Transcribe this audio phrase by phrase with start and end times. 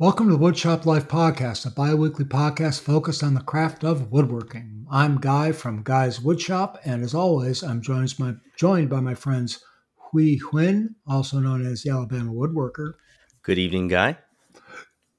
[0.00, 4.10] Welcome to the Woodshop Life Podcast, a bi weekly podcast focused on the craft of
[4.10, 4.84] woodworking.
[4.90, 9.64] I'm Guy from Guy's Woodshop, and as always, I'm joined, my, joined by my friends
[10.10, 12.94] Hui Huynh, also known as the Alabama Woodworker.
[13.42, 14.18] Good evening, Guy.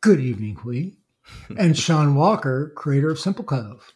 [0.02, 0.92] Good evening, Hui.
[1.58, 3.94] and Sean Walker, creator of Simple Cove.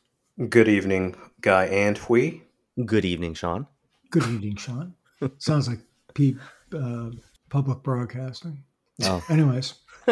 [0.47, 2.39] Good evening, Guy and Hui.
[2.85, 3.67] Good evening, Sean.
[4.11, 4.93] Good evening, Sean.
[5.39, 5.79] Sounds like
[6.13, 6.37] Pete,
[6.73, 7.09] uh,
[7.49, 8.63] public broadcasting.
[9.03, 9.23] Oh.
[9.29, 9.75] Anyways.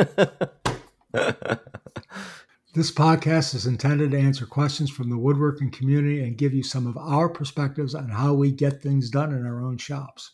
[2.73, 6.85] this podcast is intended to answer questions from the woodworking community and give you some
[6.85, 10.31] of our perspectives on how we get things done in our own shops.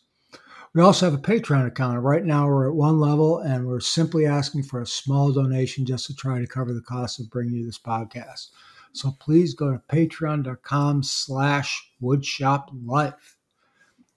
[0.74, 2.02] We also have a Patreon account.
[2.02, 6.06] Right now, we're at one level, and we're simply asking for a small donation just
[6.06, 8.48] to try to cover the cost of bringing you this podcast.
[8.92, 13.36] So please go to patreon.com slash woodshoplife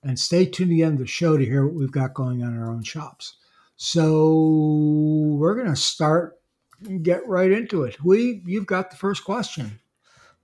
[0.04, 2.44] and stay tuned to the end of the show to hear what we've got going
[2.44, 3.38] on in our own shops.
[3.78, 6.40] So we're going to start
[6.86, 7.96] and get right into it.
[7.96, 9.80] Hui, you've got the first question.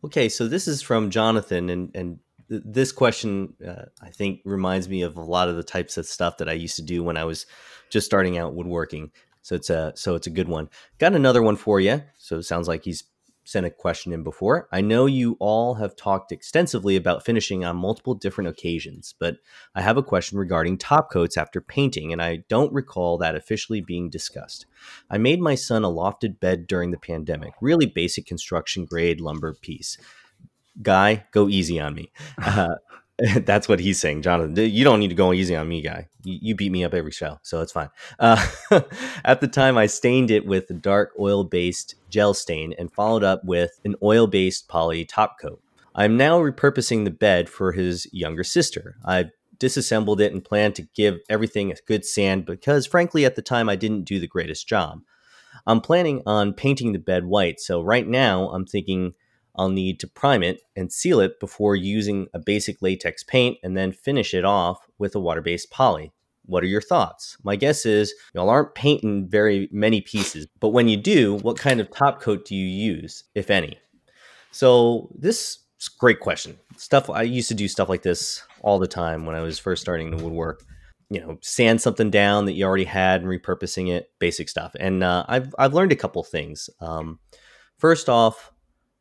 [0.03, 5.01] Okay, so this is from Jonathan, and and this question uh, I think reminds me
[5.01, 7.23] of a lot of the types of stuff that I used to do when I
[7.23, 7.45] was
[7.89, 9.11] just starting out woodworking.
[9.41, 10.69] So it's a so it's a good one.
[10.99, 12.01] Got another one for you.
[12.17, 13.03] So it sounds like he's
[13.43, 14.67] sent a question in before.
[14.71, 19.37] I know you all have talked extensively about finishing on multiple different occasions, but
[19.75, 23.81] I have a question regarding top coats after painting, and I don't recall that officially
[23.81, 24.65] being discussed.
[25.09, 29.53] I made my son a lofted bed during the pandemic, really basic construction grade lumber
[29.53, 29.97] piece.
[30.81, 32.11] Guy, go easy on me.
[32.45, 32.75] Uh,
[33.45, 34.55] That's what he's saying, Jonathan.
[34.55, 36.07] You don't need to go easy on me, guy.
[36.23, 37.89] You, you beat me up every show, so it's fine.
[38.19, 38.43] Uh,
[39.25, 43.23] at the time, I stained it with a dark oil based gel stain and followed
[43.23, 45.61] up with an oil based poly top coat.
[45.95, 48.97] I'm now repurposing the bed for his younger sister.
[49.05, 53.43] I've disassembled it and plan to give everything a good sand because, frankly, at the
[53.43, 55.01] time, I didn't do the greatest job.
[55.67, 59.13] I'm planning on painting the bed white, so right now I'm thinking
[59.55, 63.77] I'll need to prime it and seal it before using a basic latex paint and
[63.77, 66.11] then finish it off with a water based poly.
[66.45, 67.37] What are your thoughts?
[67.43, 71.79] My guess is y'all aren't painting very many pieces, but when you do, what kind
[71.79, 73.77] of top coat do you use, if any?
[74.51, 76.57] So, this is great question.
[76.77, 79.81] Stuff I used to do stuff like this all the time when I was first
[79.81, 80.63] starting to woodwork.
[81.09, 84.75] You know, sand something down that you already had and repurposing it, basic stuff.
[84.79, 86.69] And uh, I've I've learned a couple things.
[86.81, 87.19] Um,
[87.77, 88.52] first off,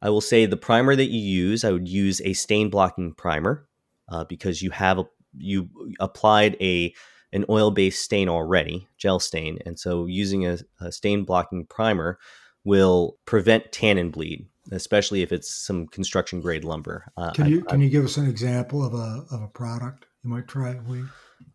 [0.03, 3.67] I will say the primer that you use, I would use a stain blocking primer
[4.09, 5.05] uh, because you have a,
[5.39, 5.71] you
[6.01, 6.93] applied a
[7.33, 12.19] an oil based stain already, gel stain, and so using a, a stain blocking primer
[12.65, 17.11] will prevent tannin bleed, especially if it's some construction grade lumber.
[17.17, 20.07] Uh, can you I, can you give us an example of a of a product
[20.25, 20.79] you might try?
[20.87, 21.05] We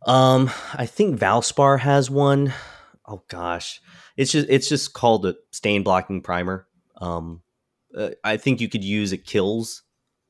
[0.05, 2.53] um, I think Valspar has one.
[3.05, 3.81] Oh gosh,
[4.15, 6.65] it's just it's just called a stain blocking primer.
[6.99, 7.41] Um,
[7.97, 9.81] uh, I think you could use a Kilz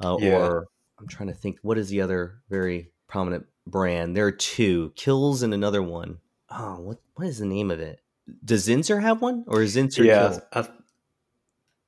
[0.03, 0.37] uh, yeah.
[0.37, 0.67] or
[0.99, 4.15] I'm trying to think what is the other very prominent brand.
[4.15, 6.19] There are two Kilz and another one.
[6.49, 7.99] Oh, what what is the name of it?
[8.43, 10.05] Does Zinsser have one, or is Zinsser?
[10.05, 10.67] Yeah, I,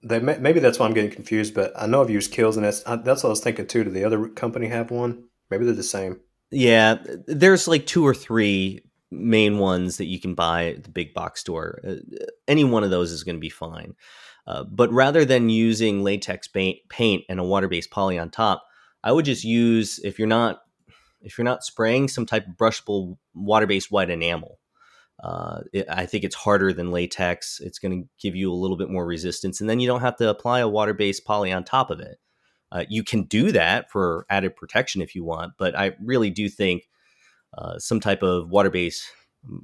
[0.01, 1.53] they may, maybe that's why I'm getting confused.
[1.53, 3.83] But I know I've used Kilz and that's I, that's what I was thinking too.
[3.83, 5.25] Do the other company have one?
[5.49, 6.19] Maybe they're the same.
[6.51, 6.97] Yeah,
[7.27, 11.41] there's like two or three main ones that you can buy at the big box
[11.41, 11.79] store.
[11.87, 11.95] Uh,
[12.47, 13.95] any one of those is going to be fine.
[14.49, 18.65] Uh, but rather than using latex paint, and a water-based poly on top,
[19.03, 20.61] I would just use if you're not
[21.21, 24.57] if you're not spraying some type of brushable water-based white enamel.
[25.23, 27.59] Uh, it, I think it's harder than latex.
[27.59, 30.15] It's going to give you a little bit more resistance, and then you don't have
[30.15, 32.17] to apply a water-based poly on top of it.
[32.71, 36.49] Uh, you can do that for added protection if you want, but I really do
[36.49, 36.89] think
[37.55, 39.05] uh, some type of water-based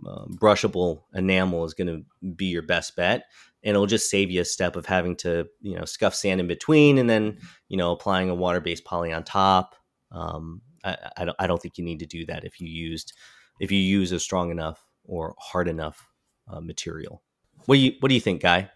[0.08, 3.24] uh, brushable enamel is going to be your best bet
[3.66, 6.48] and it'll just save you a step of having to you know scuff sand in
[6.48, 7.38] between and then
[7.68, 9.76] you know applying a water-based poly on top
[10.12, 13.14] um, I, I, don't, I don't think you need to do that if you used
[13.60, 16.08] if you use a strong enough or hard enough
[16.48, 17.22] uh, material
[17.66, 18.70] what do you what do you think guy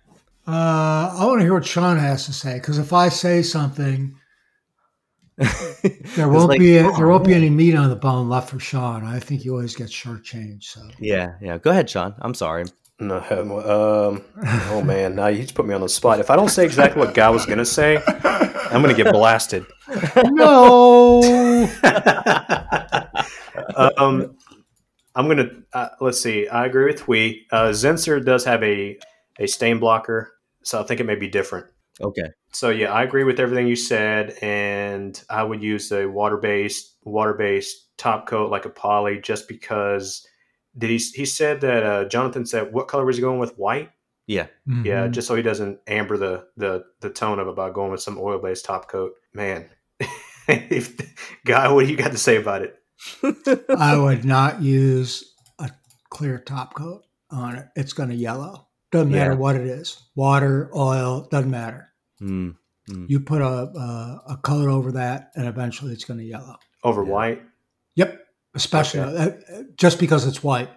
[0.48, 4.16] uh, i want to hear what sean has to say because if i say something
[6.16, 8.60] there won't like, be a, there won't be any meat on the bone left for
[8.60, 9.06] Sean.
[9.06, 10.66] I think he always gets shortchanged.
[10.66, 11.58] So yeah, yeah.
[11.58, 12.14] Go ahead, Sean.
[12.20, 12.66] I'm sorry.
[13.02, 14.22] No, um,
[14.72, 16.20] oh man, now you just put me on the spot.
[16.20, 19.66] If I don't say exactly what Guy was gonna say, I'm gonna get blasted.
[20.26, 21.22] No.
[23.98, 24.36] um,
[25.16, 26.48] I'm gonna uh, let's see.
[26.48, 27.46] I agree with Hui.
[27.52, 28.98] Uh, Zinsser does have a
[29.40, 31.68] a stain blocker, so I think it may be different.
[32.02, 32.30] Okay.
[32.52, 36.98] So yeah, I agree with everything you said, and I would use a water based
[37.04, 40.26] water based top coat like a poly, just because.
[40.78, 40.98] Did he?
[40.98, 43.58] He said that uh, Jonathan said what color was he going with?
[43.58, 43.92] White.
[44.28, 44.48] Yeah.
[44.68, 45.12] Yeah, Mhm.
[45.12, 48.18] just so he doesn't amber the the the tone of it by going with some
[48.20, 49.14] oil based top coat.
[49.34, 49.68] Man,
[50.48, 50.96] if,
[51.46, 52.76] guy, what do you got to say about it?
[53.78, 55.72] I would not use a
[56.10, 57.68] clear top coat on it.
[57.76, 58.68] It's going to yellow.
[58.92, 59.38] Doesn't matter Yeah.
[59.38, 60.10] what it is.
[60.16, 61.90] Water, oil, doesn't matter.
[62.22, 62.56] Mm.
[63.08, 66.58] You put a a, a coat over that, and eventually it's going to yellow.
[66.84, 67.10] Over Yeah.
[67.12, 67.42] white?
[67.96, 68.20] Yep,
[68.56, 69.32] especially uh,
[69.76, 70.70] just because it's white.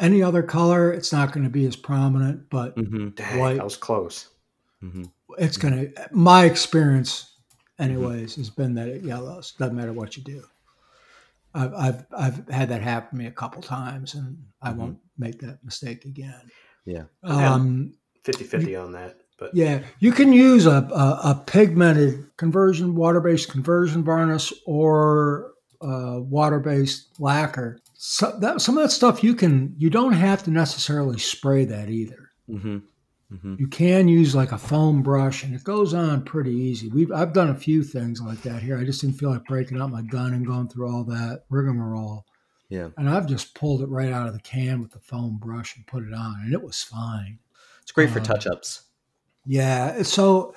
[0.00, 3.56] Any other color, it's not going to be as prominent, but hmm Dang, White.
[3.56, 4.28] that was close.
[4.80, 5.04] hmm
[5.38, 6.08] it's going to.
[6.12, 7.32] My experience,
[7.78, 9.52] anyways, has been that it yellows.
[9.58, 10.44] Doesn't matter what you do.
[11.54, 14.76] I've I've I've had that happen to me a couple times, and I Mhm.
[14.76, 16.50] won't make that mistake again.
[16.84, 17.04] Yeah.
[17.22, 17.94] Um,
[18.24, 19.20] 50 50 on that.
[19.38, 25.53] But yeah, you can use a, a, a pigmented conversion, water based conversion varnish, or
[25.84, 27.78] uh, water based lacquer.
[27.94, 31.88] So that, some of that stuff you can you don't have to necessarily spray that
[31.90, 32.30] either.
[32.48, 32.78] hmm
[33.30, 36.88] hmm You can use like a foam brush, and it goes on pretty easy.
[36.88, 38.78] We've I've done a few things like that here.
[38.78, 42.26] I just didn't feel like breaking out my gun and going through all that rigmarole.
[42.68, 42.88] Yeah.
[42.96, 45.86] And I've just pulled it right out of the can with the foam brush and
[45.86, 47.38] put it on, and it was fine.
[47.82, 48.82] It's great for Um, touch ups.
[49.46, 50.54] Yeah, so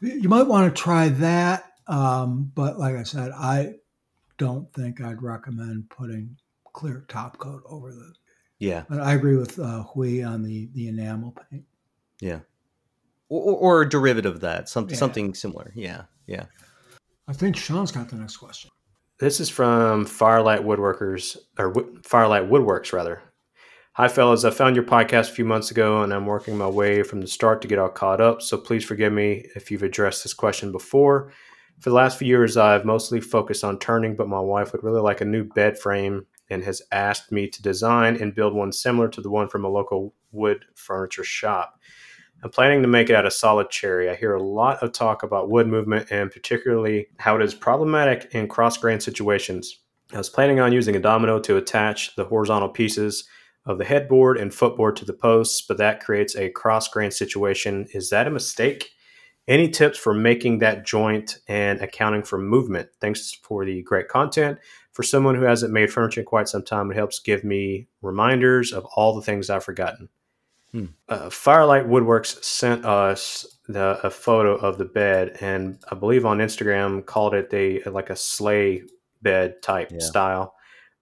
[0.00, 3.74] you might want to try that, um, but like I said, I
[4.38, 6.36] don't think I'd recommend putting
[6.72, 8.12] clear top coat over the.
[8.58, 8.84] Yeah.
[8.88, 11.64] But I agree with uh, Hui on the the enamel paint.
[12.20, 12.40] Yeah.
[13.28, 14.96] Or, or, or a derivative of that, some, Yeah.
[14.96, 15.72] something similar.
[15.74, 16.02] Yeah.
[16.26, 16.46] Yeah.
[17.28, 18.70] I think Sean's got the next question.
[19.20, 23.20] This is from Firelight Woodworkers, or Wo- Firelight Woodworks, rather.
[23.94, 24.44] Hi, fellas.
[24.44, 27.26] I found your podcast a few months ago, and I'm working my way from the
[27.26, 28.40] start to get all caught up.
[28.42, 31.32] So please forgive me if you've addressed this question before.
[31.80, 35.00] For the last few years, I've mostly focused on turning, but my wife would really
[35.00, 39.08] like a new bed frame and has asked me to design and build one similar
[39.08, 41.78] to the one from a local wood furniture shop.
[42.42, 44.08] I'm planning to make it out of solid cherry.
[44.08, 48.28] I hear a lot of talk about wood movement and particularly how it is problematic
[48.32, 49.80] in cross grain situations.
[50.12, 53.28] I was planning on using a domino to attach the horizontal pieces
[53.66, 57.86] of the headboard and footboard to the posts, but that creates a cross grain situation.
[57.92, 58.90] Is that a mistake?
[59.48, 62.90] Any tips for making that joint and accounting for movement?
[63.00, 64.58] Thanks for the great content.
[64.92, 68.72] For someone who hasn't made furniture in quite some time, it helps give me reminders
[68.72, 70.10] of all the things I've forgotten.
[70.72, 70.84] Hmm.
[71.08, 76.38] Uh, Firelight Woodworks sent us the, a photo of the bed, and I believe on
[76.38, 78.82] Instagram called it a like a sleigh
[79.22, 79.98] bed type Yeah.
[80.00, 80.54] style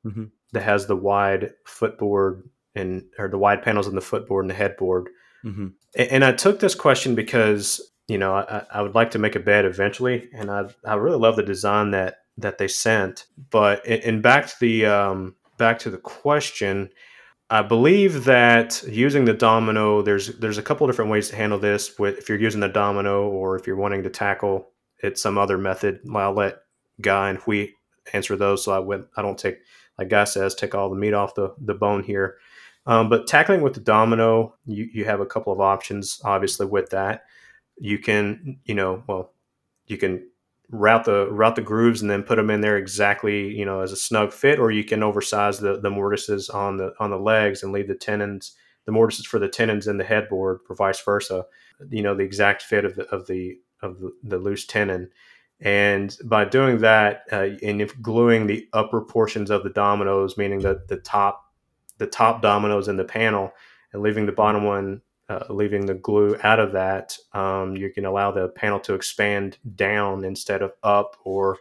[0.06, 0.30] Mhm.
[0.52, 4.54] that has the wide footboard and or the wide panels on the footboard and the
[4.54, 5.08] headboard.
[5.42, 9.18] hmm A- And I took this question because you know I, I would like to
[9.18, 13.26] make a bed eventually, and I I really love the design that that they sent.
[13.50, 16.90] But and back to the um, back to the question,
[17.50, 21.98] I believe that using the domino, there's there's a couple different ways to handle this.
[21.98, 24.70] With if you're using the domino, or if you're wanting to tackle
[25.02, 26.58] it some other method, I'll let
[27.00, 27.68] Guy and Hui
[28.12, 28.64] answer those.
[28.64, 29.58] So I went I don't take
[29.98, 32.36] like Guy says take all the meat off the the bone here.
[32.86, 36.90] Um, but tackling with the domino, you, you have a couple of options, obviously, with
[36.90, 37.24] that.
[37.78, 39.32] You can, you know, well,
[39.86, 40.26] you can
[40.70, 43.92] route the route the grooves and then put them in there exactly, you know, as
[43.92, 47.62] a snug fit, or you can oversize the, the mortises on the on the legs
[47.62, 51.44] and leave the tenons, the mortises for the tenons in the headboard, or vice versa.
[51.90, 55.10] You know, the exact fit of the of the of the, loose tenon.
[55.60, 60.60] And by doing that, uh, and if gluing the upper portions of the dominoes, meaning
[60.60, 61.44] the the top
[61.98, 63.52] the top dominoes in the panel
[63.92, 68.04] and leaving the bottom one, uh, leaving the glue out of that, um, you can
[68.04, 71.58] allow the panel to expand down instead of up, or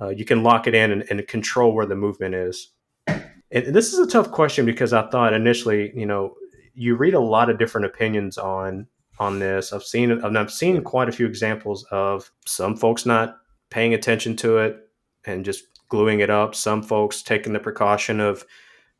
[0.00, 2.70] uh, you can lock it in and, and control where the movement is.
[3.06, 6.34] And this is a tough question because I thought initially, you know,
[6.74, 8.88] you read a lot of different opinions on
[9.20, 9.72] on this.
[9.72, 13.36] I've seen and I've seen quite a few examples of some folks not
[13.70, 14.88] paying attention to it
[15.24, 16.56] and just gluing it up.
[16.56, 18.44] Some folks taking the precaution of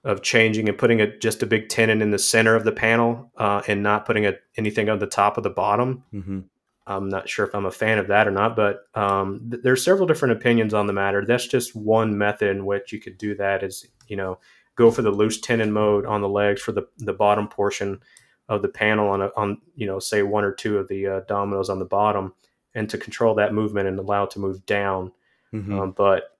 [0.04, 3.32] of changing and putting a, just a big tenon in the center of the panel
[3.38, 6.04] uh, and not putting a, anything on the top of the bottom.
[6.10, 6.40] hmm
[6.86, 9.82] I'm not sure if I'm a fan of that or not, but um, th- there's
[9.82, 11.24] several different opinions on the matter.
[11.24, 13.62] That's just one method in which you could do that.
[13.62, 14.38] Is you know
[14.76, 18.00] go for the loose tenon mode on the legs for the the bottom portion
[18.50, 21.20] of the panel on a, on you know say one or two of the uh,
[21.26, 22.34] dominoes on the bottom,
[22.74, 25.10] and to control that movement and allow it to move down.
[25.52, 26.33] hmm Um, but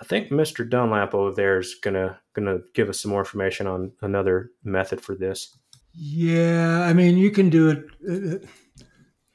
[0.00, 0.68] I think Mr.
[0.68, 5.14] Dunlap over there is gonna gonna give us some more information on another method for
[5.14, 5.56] this.
[5.92, 7.84] Yeah, I mean, you can do it.
[8.08, 8.46] uh,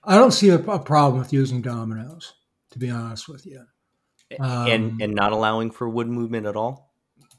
[0.04, 2.34] I don't see a, a problem with using dominoes,
[2.72, 3.64] to be honest with you.
[4.40, 6.94] Um, and and not allowing for wood movement at all.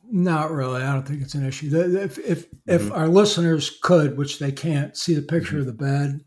[0.08, 0.82] Not really.
[0.82, 1.68] I don't think it's an issue.
[1.74, 2.96] If if if Mhm.
[2.96, 6.20] our listeners could, which they can't, see the picture of the bed,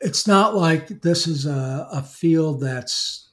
[0.00, 3.29] it's not like this is a, a field that's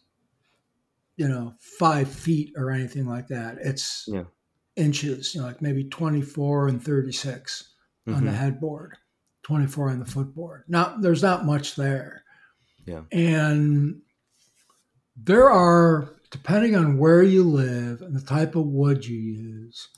[1.17, 3.57] you know five feet or anything like that.
[3.59, 4.25] It's Yeah.
[4.75, 7.74] inches, you know, like maybe twenty four and thirty six
[8.07, 8.36] on the Mhm.
[8.36, 8.97] headboard,
[9.43, 10.63] twenty four on the footboard.
[10.67, 12.24] Not there's not much there.
[12.86, 13.03] Yeah.
[13.12, 14.01] And
[15.15, 19.89] there are, depending on where you live and the type of wood you use,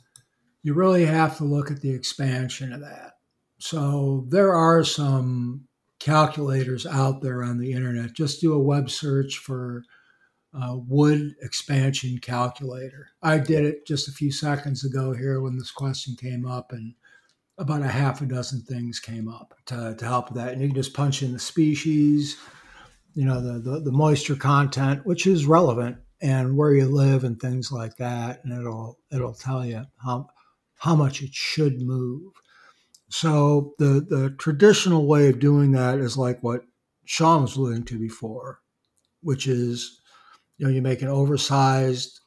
[0.63, 3.13] you really have to look at the expansion of that.
[3.59, 5.67] So there are some
[5.99, 8.13] calculators out there on the internet.
[8.13, 9.83] Just do a web search for
[10.53, 13.09] uh, wood expansion calculator.
[13.21, 16.95] I did it just a few seconds ago here when this question came up, and
[17.57, 20.53] about a half a dozen things came up to, to help with that.
[20.53, 22.37] And you can just punch in the species,
[23.13, 27.39] you know, the, the, the moisture content, which is relevant, and where you live and
[27.39, 30.27] things like that, and it'll it'll tell you how
[30.77, 32.33] how much it should move.
[33.09, 36.63] So the the traditional way of doing that is like what
[37.05, 38.59] Sean was alluding to before,
[39.21, 39.98] which is
[40.59, 42.19] you know you make an oversized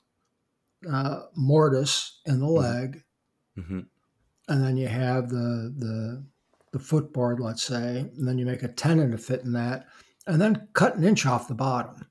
[0.90, 3.04] uh, mortise in the leg,
[3.56, 3.86] Mhm.
[4.48, 6.24] and then you have the the
[6.72, 9.86] the footboard, let's say, and then you make a tenon to fit in that,
[10.26, 12.06] and then cut an inch off the bottom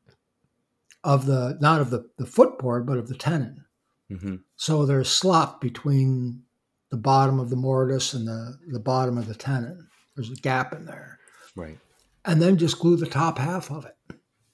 [1.03, 3.65] of the not of the the footboard, but of the tenon.
[4.11, 4.43] Mhm.
[4.55, 6.43] So there's slop between
[6.91, 9.87] the bottom of the mortise and the, the bottom of the tenon.
[10.15, 11.17] There's a gap in there.
[11.55, 11.79] Right.
[12.25, 13.95] And then just glue the top half of it.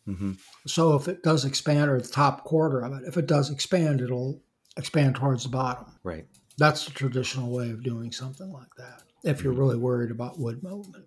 [0.07, 0.31] Hmm
[0.65, 4.01] So if it does expand, or the top quarter of it, if it does expand,
[4.01, 4.41] it'll
[4.77, 5.85] expand towards the bottom.
[6.03, 6.25] Right.
[6.57, 9.03] That's the traditional way of doing something like that.
[9.23, 11.05] If you're really worried about wood movement,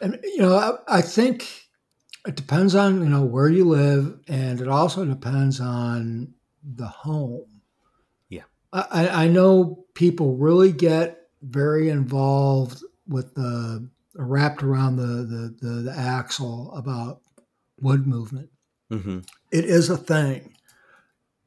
[0.00, 1.46] and you know, I, I think
[2.26, 7.60] it depends on you know where you live, and it also depends on the home.
[8.28, 8.44] Yeah.
[8.72, 15.56] I, I- I know people really get very involved with the wrapped around the the,
[15.60, 17.20] the, the axle about
[17.80, 18.50] wood movement.
[18.90, 19.20] hmm
[19.50, 20.54] It is a thing.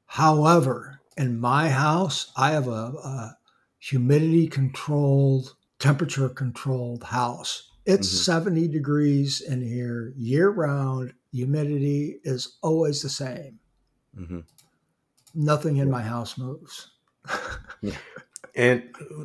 [0.06, 3.38] However, in my house, I have a, a
[3.80, 7.70] humidity controlled, temperature controlled house.
[7.86, 8.24] It's Mhm.
[8.24, 11.14] 70 degrees in here year round.
[11.32, 13.60] Humidity is always the same.
[14.16, 14.40] hmm
[15.34, 16.92] Nothing in my house moves.
[18.54, 18.84] And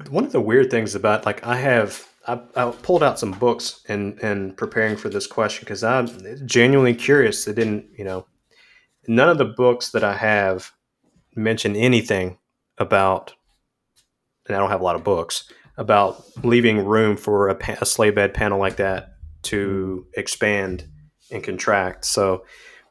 [0.08, 3.82] one of the weird things about like I have I, I pulled out some books
[3.88, 6.08] and and preparing for this question because I'm
[6.46, 7.44] genuinely curious.
[7.44, 8.26] They didn't, you know,
[9.06, 10.72] none of the books that I have
[11.34, 12.38] mention anything
[12.78, 13.34] about,
[14.46, 18.10] and I don't have a lot of books about leaving room for a, a sleigh
[18.10, 20.88] bed panel like that to expand
[21.30, 22.04] and contract.
[22.04, 22.44] So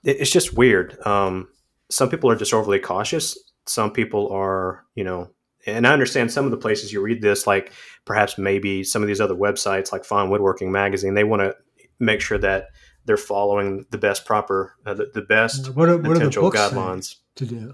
[0.04, 0.98] it, it's just weird.
[1.06, 1.50] Um,
[1.90, 3.38] some people are just overly cautious.
[3.68, 5.32] Some people are, you know,
[5.66, 7.72] and I understand some of the places you read this, like
[8.06, 11.56] perhaps maybe some of these other websites, like Fine Woodworking Magazine, they want to
[12.00, 12.68] make sure that
[13.06, 17.16] they're following the best proper, uh, the, the best What, are- what potential guidelines.
[17.36, 17.74] to do?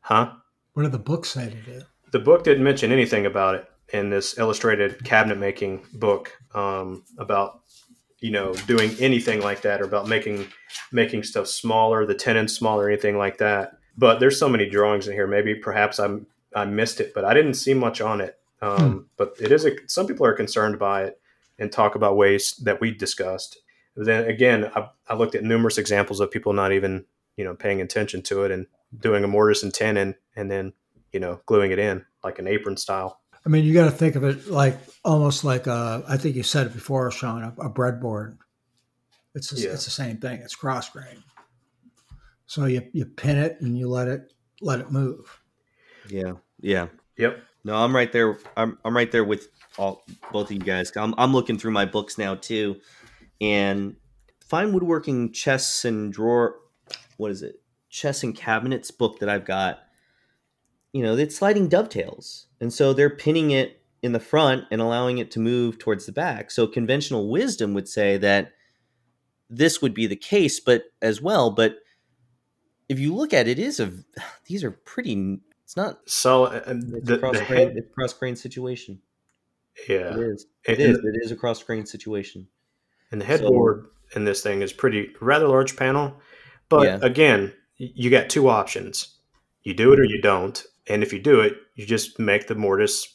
[0.00, 0.32] Huh?
[0.74, 1.82] What do the books say to do?
[2.12, 7.60] The book didn't mention anything about it in this illustrated cabinet making book um, about
[8.20, 10.46] you know doing anything like that or about making
[10.92, 13.72] making stuff smaller, the tenon smaller, anything like that.
[13.96, 15.26] But there's so many drawings in here.
[15.26, 18.38] Maybe perhaps I'm I missed it, but I didn't see much on it.
[18.60, 21.20] Um, But it is a some people are concerned by it
[21.58, 23.58] and talk about ways that we discussed.
[23.96, 27.04] But then again, I, I looked at numerous examples of people not even
[27.36, 28.66] you know paying attention to it and
[29.00, 30.72] doing a mortise and tenon and then
[31.12, 33.20] you know gluing it in like an apron style.
[33.46, 36.42] I mean, you got to think of it like almost like a, I think you
[36.42, 38.36] said it before, Sean, a, a breadboard.
[39.34, 39.70] It's the- Yeah.
[39.70, 40.40] it's the same thing.
[40.40, 41.22] It's cross grain.
[42.46, 45.40] So you you pin it and you let it let it move.
[46.08, 46.32] Yeah.
[46.60, 46.88] Yeah.
[47.16, 47.42] Yep.
[47.64, 48.38] No, I'm right there.
[48.56, 50.92] I'm I'm right there with all both of you guys.
[50.96, 52.76] I'm I'm looking through my books now too,
[53.40, 53.96] and
[54.40, 56.56] fine woodworking chests and drawer.
[57.16, 57.60] What is it?
[57.90, 59.80] Chests and cabinets book that I've got.
[60.92, 65.18] You know, it's sliding dovetails, and so they're pinning it in the front and allowing
[65.18, 66.50] it to move towards the back.
[66.50, 68.52] So conventional wisdom would say that
[69.50, 71.78] this would be the case, but as well, but
[72.88, 73.92] if you look at it, it is a
[74.46, 75.40] these are pretty.
[75.68, 79.00] It's not So uh, it's the, a cross grain, head, It's cross grain situation.
[79.86, 80.46] yeah, It is.
[80.64, 80.98] It And- is.
[81.04, 82.48] It is a cross grain situation.
[83.12, 86.18] and the headboard in this thing is pretty rather large panel.
[86.70, 86.98] But Yeah.
[87.02, 89.16] again, you got two options:
[89.62, 90.64] you do it or you don't.
[90.86, 93.06] And if you do it, you just make the mortise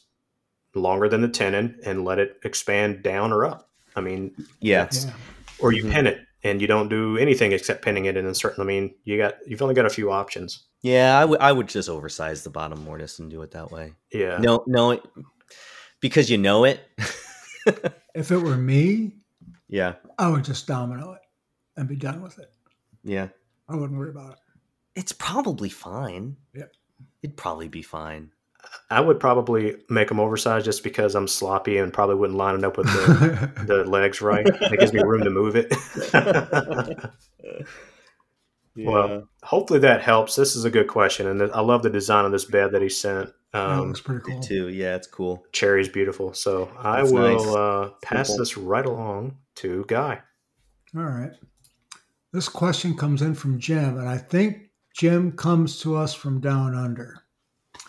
[0.76, 3.68] longer than the tenon and let it expand down or up.
[3.96, 4.88] I mean, Yeah.
[4.92, 5.12] Yeah.
[5.58, 5.90] or you Mhm.
[5.92, 8.62] pin it and you don't do anything except pinning it and a certain.
[8.62, 10.64] I mean, you got you've only got a few options.
[10.82, 13.94] Yeah, I would I would just oversize the bottom mortise and do it that way.
[14.12, 14.38] Yeah.
[14.38, 15.00] No, no,
[16.00, 16.80] because you know it.
[18.14, 19.16] If it were me,
[19.68, 21.22] yeah, I would just domino it
[21.76, 22.52] and be done with it.
[23.02, 23.28] yeah.
[23.68, 24.38] I wouldn't worry about it.
[24.94, 26.36] It's probably fine.
[26.54, 26.72] Yep.
[27.22, 28.30] It'd probably be fine.
[28.90, 32.64] I would probably make them oversized just because I'm sloppy and probably wouldn't line it
[32.64, 34.46] up with the, the legs right.
[34.46, 35.72] It gives me room to move it.
[38.76, 40.34] Well, hopefully that helps.
[40.34, 42.88] This is a good question, and I love the design of this bed that he
[42.88, 43.30] sent.
[43.52, 44.40] that Um, looks pretty cool.
[44.40, 44.68] too.
[44.68, 45.44] Yeah, it's cool.
[45.52, 47.46] cherry's beautiful, so I That's will nice.
[47.56, 48.38] uh, pass Simple.
[48.42, 50.20] this right along to Guy.
[50.96, 51.30] All right.
[52.32, 56.74] This question comes in from Jim, and I think Jim comes to us from down
[56.74, 57.22] under.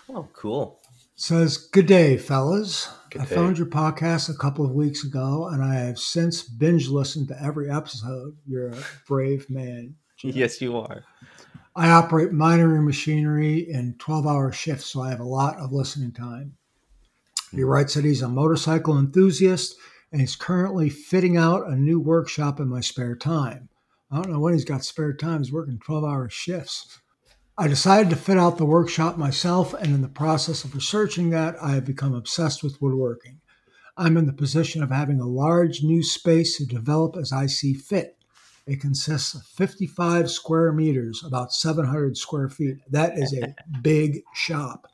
[0.09, 0.79] Oh, cool.
[1.15, 2.89] Says, Good day, fellas.
[3.09, 3.35] Good I day.
[3.35, 7.41] found your podcast a couple of weeks ago, and I have since binge listened to
[7.41, 8.35] every episode.
[8.45, 9.95] You're a brave man.
[10.21, 11.03] Yes, you are.
[11.75, 16.13] I operate minery machinery in 12 hour shifts, so I have a lot of listening
[16.13, 16.55] time.
[17.51, 17.65] He hmm.
[17.65, 19.75] writes that he's a motorcycle enthusiast
[20.11, 23.67] and he's currently fitting out a new workshop in my spare time.
[24.09, 25.39] I don't know when he's got spare time.
[25.39, 27.01] He's working 12 hour shifts.
[27.57, 31.55] I decided to fit out the workshop myself, and in the process of researching that,
[31.61, 33.39] I have become obsessed with woodworking.
[33.97, 37.73] I'm in the position of having a large new space to develop as I see
[37.73, 38.17] fit.
[38.67, 42.77] It consists of 55 square meters, about 700 square feet.
[42.89, 44.87] That is a big shop.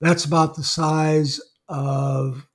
[0.00, 2.46] That's about the size of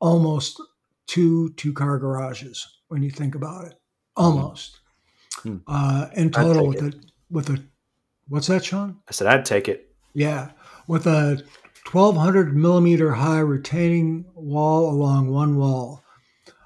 [0.00, 0.60] almost
[1.06, 3.74] two two car garages when you think about it.
[4.16, 4.80] Almost.
[5.36, 5.58] Hmm.
[5.66, 6.92] Uh, in total, with a
[7.30, 7.62] with a
[8.32, 8.96] what's that, Sean?
[9.06, 9.94] I said I'd take it.
[10.14, 10.52] Yeah,
[10.88, 11.42] with a
[11.90, 16.02] 1200 millimeter high retaining wall along one wall.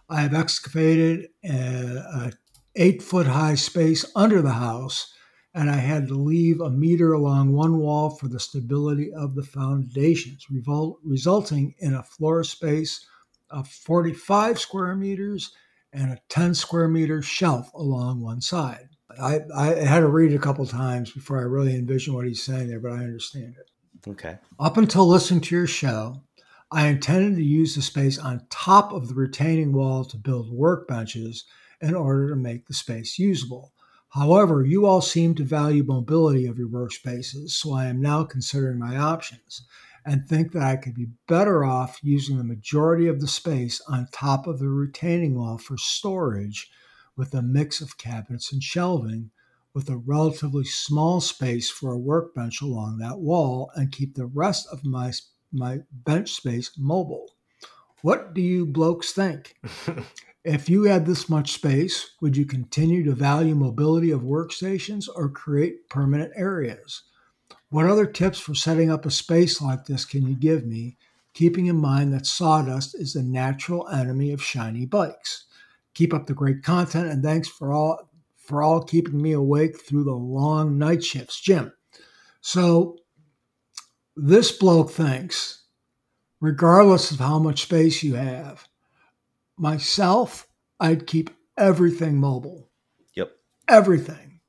[0.09, 2.33] I have excavated a, a
[2.77, 5.13] eight foot high space under the house,
[5.55, 9.43] and I had to leave a meter along one wall for the stability of the
[9.43, 13.05] foundations, revol- resulting in a floor space
[13.51, 15.51] of 45 square meters
[15.93, 18.91] and a 10 square meter shelf along one side.
[19.21, 22.43] I, I had to read it a couple times before I really envisioned what he's
[22.43, 24.09] saying there, but I understand it.
[24.09, 24.39] Okay.
[24.59, 26.23] Up until listening to your show,
[26.71, 31.43] I intended to use the space on top of the retaining wall to build workbenches
[31.81, 33.73] in order to make the space usable.
[34.11, 38.79] However, you all seem to value mobility of your workspaces, so I am now considering
[38.79, 39.67] my options
[40.05, 44.09] and think that I could be better off using the majority of the space on
[44.13, 46.71] top of the retaining wall for storage
[47.17, 49.31] with a mix of cabinets and shelving
[49.75, 54.67] with a relatively small space for a workbench along that wall and keep the rest
[54.73, 55.13] of my
[55.53, 57.31] my bench space mobile.
[58.03, 59.55] What do you blokes think?
[60.45, 65.29] if you had this much space, would you continue to value mobility of workstations or
[65.29, 67.03] create permanent areas?
[67.69, 70.97] What other tips for setting up a space like this can you give me,
[71.35, 75.47] keeping in mind that sawdust is the natural enemy of shiny bikes?
[75.97, 80.05] Keep up the great content and thanks for all for all keeping me awake through
[80.05, 81.73] the long night shifts, Jim.
[82.43, 82.99] So
[84.15, 85.65] this bloke thinks,
[86.39, 88.69] regardless of how much space you have,
[89.57, 90.47] myself,
[90.79, 92.69] I'd keep everything mobile.
[93.15, 93.33] Yep.
[93.67, 94.41] Everything.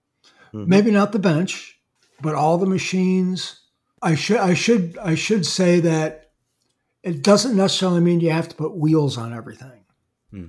[0.54, 0.68] Mhm.
[0.68, 1.80] Maybe not the bench,
[2.22, 3.62] but all the machines.
[4.02, 6.34] I should I should I should say that
[7.04, 9.86] it doesn't necessarily mean you have to put wheels on everything.
[10.30, 10.48] Hmm.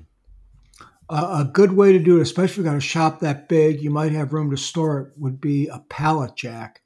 [1.10, 3.80] A- a good way to do it, especially if you've got a shop that big,
[3.82, 6.82] you might have room to store it, would be a pallet jack.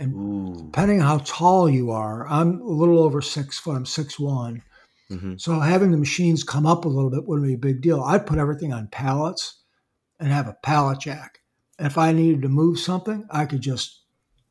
[0.00, 0.54] Ooh.
[0.56, 4.62] Depending on how tall you are, I'm a little over six foot, I'm six one.
[5.08, 8.00] hmm So having the machines come up a little bit wouldn't be a big deal.
[8.02, 9.60] I'd put everything on pallets
[10.18, 11.40] and have a pallet jack.
[11.78, 14.04] And if I needed to move something, I could just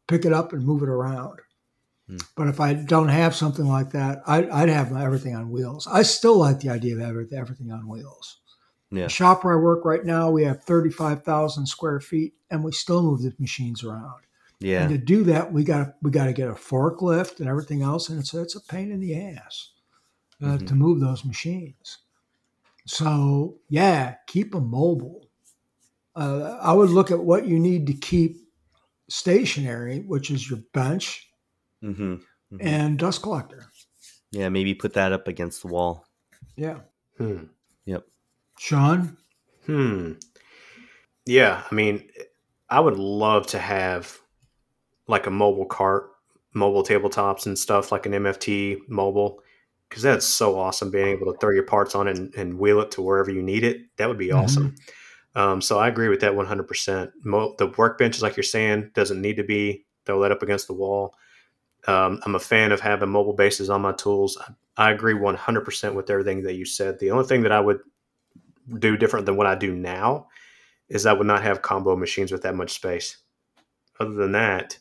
[0.08, 1.39] pick it up and move it around.
[2.08, 2.17] Hmm.
[2.36, 5.88] But if I don't have something like that, I'd, I'd have everything on wheels.
[5.88, 8.39] I still like the idea of having everything on wheels.
[8.91, 9.04] Yeah.
[9.04, 13.04] The shop where I work right now, we have 35,000 square feet and we still
[13.04, 14.21] move the machines around.
[14.60, 14.82] Yeah.
[14.82, 18.10] And to do that, we got we got to get a forklift and everything else,
[18.10, 19.71] and it's it's a pain in the ass
[20.41, 20.67] uh, Mhm.
[20.67, 21.99] to move those machines.
[22.86, 25.30] So yeah, keep them mobile.
[26.15, 28.38] Uh, I would look at what you need to keep
[29.10, 31.30] stationary, which is your bench
[31.82, 32.15] hmm
[32.60, 33.71] and dust collector.
[34.32, 34.49] Yeah.
[34.49, 36.06] Maybe put that up against the wall.
[36.58, 36.80] Yeah,
[37.17, 37.45] Hmm.
[38.60, 39.17] Sean.
[39.65, 40.13] Hmm.
[41.26, 42.10] Yeah, I mean,
[42.69, 44.17] I would love to have
[45.08, 46.12] like a mobile cart,
[46.54, 49.41] mobile tabletops and stuff like an MFT mobile,
[49.89, 52.91] because that's so awesome being able to throw your parts on and, and wheel it
[52.93, 53.82] to wherever you need it.
[53.98, 54.34] That would be Mhm.
[54.34, 54.76] awesome.
[55.36, 57.12] Um, so I agree with that 100%.
[57.24, 60.67] Mo- the workbench, is like you're saying, doesn't need to be throw that up against
[60.67, 61.15] the wall.
[61.88, 64.38] Um, I'm a fan of having mobile bases on my tools.
[64.78, 67.00] I, I agree 100% with everything that you said.
[67.00, 67.80] The only thing that I would
[68.77, 70.27] do different than what I do now
[70.89, 73.17] is I would not have combo machines with that much space.
[73.99, 74.77] Other than that,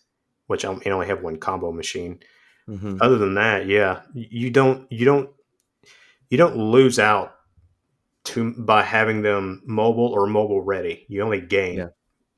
[0.46, 2.20] which I only have one combo machine.
[2.68, 2.98] Mm-hmm.
[3.00, 5.30] Other than that, yeah, you don't you don't
[6.28, 7.36] you don't lose out
[8.24, 11.06] to by having them mobile or mobile ready.
[11.08, 11.78] You only gain.
[11.78, 11.88] Yeah.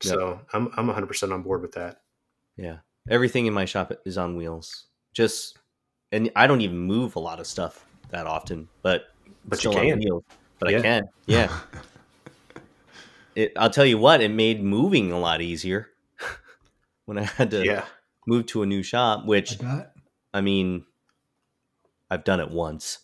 [0.00, 0.46] So yep.
[0.52, 2.02] I'm I'm 100 percent on board with that.
[2.56, 4.86] Yeah, everything in my shop is on wheels.
[5.12, 5.58] Just
[6.12, 9.08] and I don't even move a lot of stuff that often, but
[9.44, 9.98] but you can.
[9.98, 10.24] Wheels,
[10.61, 10.79] but yeah.
[10.79, 11.09] I can.
[11.27, 11.59] Yeah.
[13.35, 15.88] it, I'll tell you what, it made moving a lot easier
[17.07, 17.85] when I had to yeah.
[18.27, 19.27] move to a new shop.
[19.27, 19.87] Which I,
[20.33, 20.85] I mean,
[22.11, 22.99] I've done it once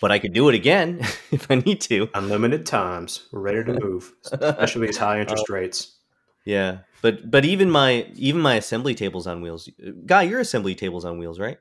[0.00, 2.08] but I could do it again if I need to.
[2.14, 3.28] Unlimited times.
[3.32, 5.96] We're ready to move, especially these high interest uh, rates.
[6.44, 9.68] Yeah, but but even my even my assembly tables on wheels.
[10.06, 11.58] Guy, your assembly tables on wheels, right?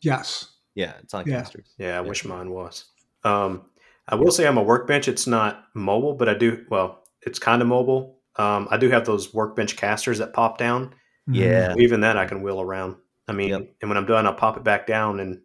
[0.00, 0.50] Yes.
[0.74, 1.36] Yeah, it's on yeah.
[1.40, 1.74] casters.
[1.78, 2.00] Yeah, I yeah.
[2.00, 2.86] wish mine was.
[3.24, 3.66] Um,
[4.08, 5.08] I will say I'm a workbench.
[5.08, 7.04] It's not mobile, but I do well.
[7.22, 8.18] It's kind of mobile.
[8.36, 10.94] Um, I do have those workbench casters that pop down.
[11.28, 11.34] Mm-hmm.
[11.34, 12.96] Yeah, even that I can wheel around.
[13.26, 13.74] I mean, yep.
[13.80, 15.40] and when I'm done, I'll pop it back down, and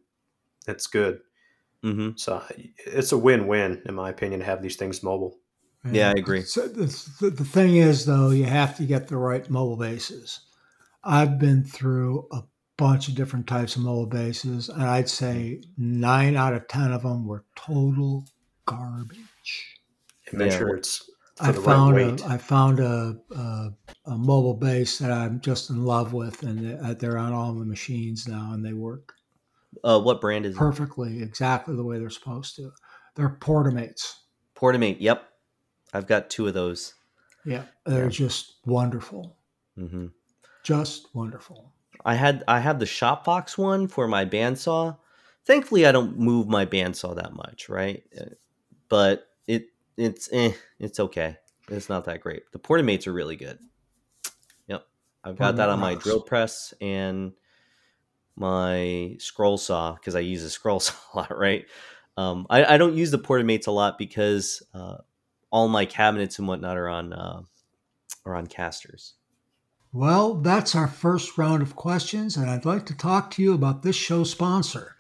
[0.68, 1.20] it's good.
[1.84, 2.18] Mm-hmm.
[2.18, 2.44] So
[2.86, 5.38] it's a win-win, in my opinion, to have these things mobile.
[5.90, 6.42] Yeah, I agree.
[6.42, 10.42] So the, the thing is, though, you have to get the right mobile bases.
[11.02, 12.42] I've been through a
[12.76, 17.04] bunch of different types of mobile bases, and I'd say nine out of ten of
[17.04, 18.26] them were total
[18.70, 19.76] garbage.
[20.32, 20.58] Make yeah.
[20.58, 21.10] sure it's
[21.42, 23.70] I found right a, I found a, a,
[24.06, 28.28] a mobile base that I'm just in love with, and they're on all the machines
[28.28, 29.14] now, and they work.
[29.84, 31.24] Uh, what brand is perfectly, it?
[31.24, 32.72] exactly the way they're supposed to.
[33.16, 34.16] They're Portamates.
[34.56, 35.30] Portamate, yep.
[35.94, 36.94] I've got two of those.
[37.46, 38.10] Yeah, they're yeah.
[38.10, 39.38] just wonderful.
[39.78, 40.08] Mm-hmm.
[40.64, 41.74] Just wonderful.
[42.04, 44.98] I had I had the Shopfox one for my bandsaw.
[45.46, 48.04] Thankfully, I don't move my bandsaw that much, right?
[48.90, 51.38] But it it's eh, it's okay.
[51.70, 52.44] It's not that great.
[52.52, 53.60] The Portamates are really good.
[54.68, 54.86] Yep,
[55.24, 57.34] I've got that on my drill press and
[58.36, 61.66] my scroll saw because I use a scroll saw a lot, right?
[62.18, 64.98] Um, I, I, don't use the Portamates a lot because uh,
[65.52, 67.44] all my cabinets and whatnot are on uh,
[68.26, 69.14] are on casters.
[69.92, 73.82] Well, that's our first round of questions, and I'd like to talk to you about
[73.82, 74.96] this show sponsor,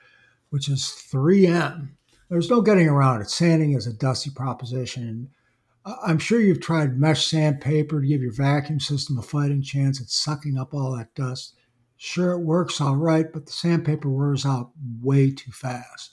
[0.49, 1.89] which is 3M.
[2.29, 3.29] There's no getting around it.
[3.29, 5.29] Sanding is a dusty proposition.
[5.85, 10.09] I'm sure you've tried mesh sandpaper to give your vacuum system a fighting chance at
[10.09, 11.55] sucking up all that dust.
[11.97, 16.11] Sure, it works all right, but the sandpaper wears out way too fast.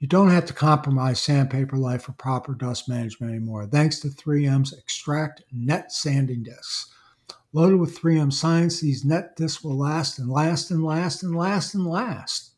[0.00, 4.72] You don't have to compromise sandpaper life for proper dust management anymore, thanks to 3M's
[4.72, 6.92] Extract Net Sanding Discs.
[7.52, 11.74] Loaded with 3M science, these net discs will last and last and last and last
[11.74, 12.52] and last,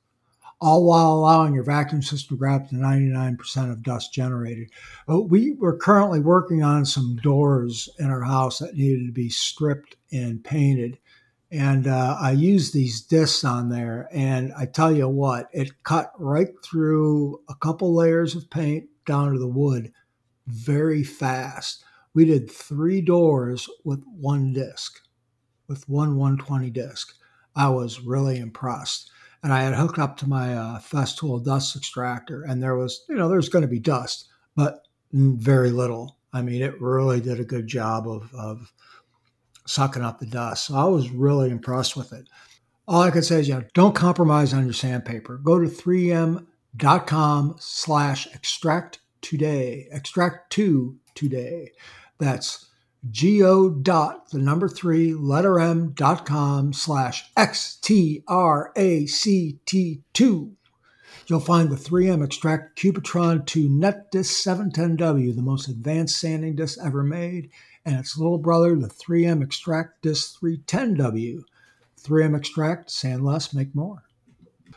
[0.60, 4.70] all while allowing your vacuum system to grab to 99% of dust generated.
[5.06, 9.30] But we were currently working on some doors in our house that needed to be
[9.30, 10.98] stripped and painted
[11.52, 16.12] and uh, I used these discs on there, and I tell you what, it cut
[16.16, 19.92] right through a couple layers of paint down to the wood
[20.46, 21.84] very fast.
[22.14, 25.00] We did three doors with one disc,
[25.66, 27.14] with one 120 disc.
[27.56, 29.10] I was really impressed.
[29.42, 33.14] And I had hooked up to my uh, Festool dust extractor, and there was, you
[33.14, 36.16] know, there's going to be dust, but very little.
[36.32, 38.72] I mean, it really did a good job of, of
[39.66, 40.66] sucking up the dust.
[40.66, 42.28] So I was really impressed with it.
[42.86, 45.38] All I can say is, you know, don't compromise on your sandpaper.
[45.38, 49.86] Go to 3m.com slash extract today.
[49.92, 51.70] Extract two today.
[52.18, 52.69] That's
[53.22, 59.58] go dot the number three letter m dot com slash x t r a c
[59.66, 60.56] t two.
[61.26, 66.76] You'll find the 3M Extract Cubitron 2 Net Disc 710W, the most advanced sanding disc
[66.84, 67.50] ever made
[67.84, 71.42] and its little brother, the 3M Extract Disc 310W.
[72.00, 74.02] 3M Extract, sand less, make more.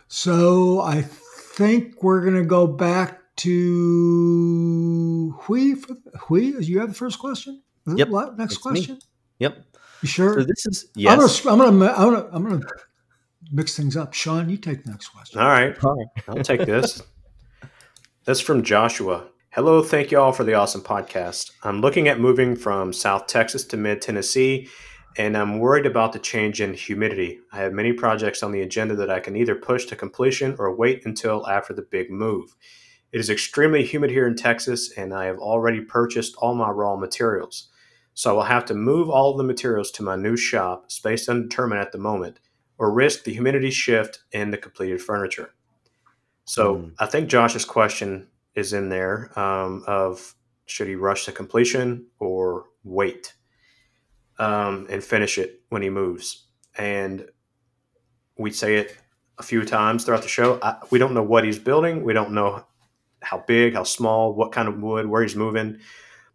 [0.07, 5.75] So I think we're going to go back to Hui.
[6.27, 7.62] Hui, you have the first question?
[7.87, 8.09] Yep.
[8.09, 8.37] What?
[8.37, 8.95] Next question?
[8.95, 9.01] Me.
[9.39, 9.65] Yep.
[10.01, 10.39] You sure?
[10.39, 11.45] So this is yes.
[11.45, 12.65] I'm gonna, I'm gonna, I'm gonna, I'm gonna
[13.51, 14.13] mix things up.
[14.13, 15.39] Sean, you take the next question.
[15.39, 15.81] All right.
[15.83, 16.07] All right.
[16.27, 17.01] I'll take this.
[18.25, 19.27] That's from Joshua.
[19.51, 21.51] Hello, thank you all for the awesome podcast.
[21.63, 24.67] I'm looking at moving from South Texas to mid Tennessee,
[25.15, 27.39] and I'm worried about the change in humidity.
[27.51, 30.75] I have many projects on the agenda that I can either push to completion or
[30.75, 32.55] wait until after the big move.
[33.11, 36.95] It is extremely humid here in Texas, and I have already purchased all my raw
[36.95, 37.69] materials.
[38.13, 41.81] So I will have to move all the materials to my new shop, space undetermined
[41.81, 42.39] at the moment,
[42.77, 45.53] or risk the humidity shift in the completed furniture.
[46.45, 46.93] So Mm.
[46.99, 52.65] I think Josh's question is in there um, of should he rush to completion or
[52.83, 53.33] wait
[54.39, 56.45] um, and finish it when he moves?
[56.77, 57.27] And
[58.37, 58.97] we say it
[59.37, 60.59] a few times throughout the show.
[60.61, 62.03] I, we don't know what he's building.
[62.03, 62.65] We don't know
[63.21, 65.79] how big, how small, what kind of wood, where he's moving.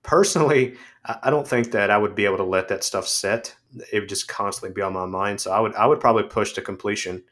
[0.09, 3.55] Personally, I don't think that I would be able to let that stuff set.
[3.93, 5.39] It would just constantly be on my mind.
[5.39, 7.23] So I would I would probably push to completion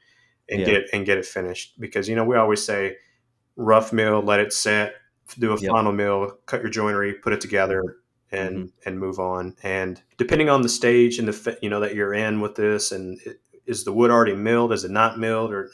[0.51, 0.67] and Yeah.
[0.67, 2.99] get and get it finished because you know we always say
[3.57, 4.97] rough mill, let it set,
[5.39, 5.71] do a Yep.
[5.71, 7.97] final mill, cut your joinery, put it together,
[8.31, 8.89] and mm-hmm.
[8.89, 9.57] and move on.
[9.63, 13.19] And depending on the stage and the you know that you're in with this, and
[13.25, 14.75] it, is the wood already milled?
[14.75, 15.51] Is it not milled?
[15.51, 15.71] Or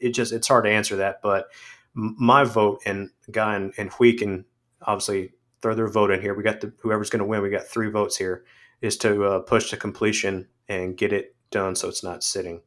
[0.00, 1.22] it just it's hard to answer that.
[1.22, 1.46] But
[1.94, 4.46] my vote and Guy and, and Hui can
[4.82, 5.30] obviously
[5.62, 6.34] throw their vote in here.
[6.34, 7.42] We got the whoever's going to win.
[7.42, 8.44] We got three votes here.
[8.80, 12.62] Is to uh, push to completion and get it done so it's not sitting.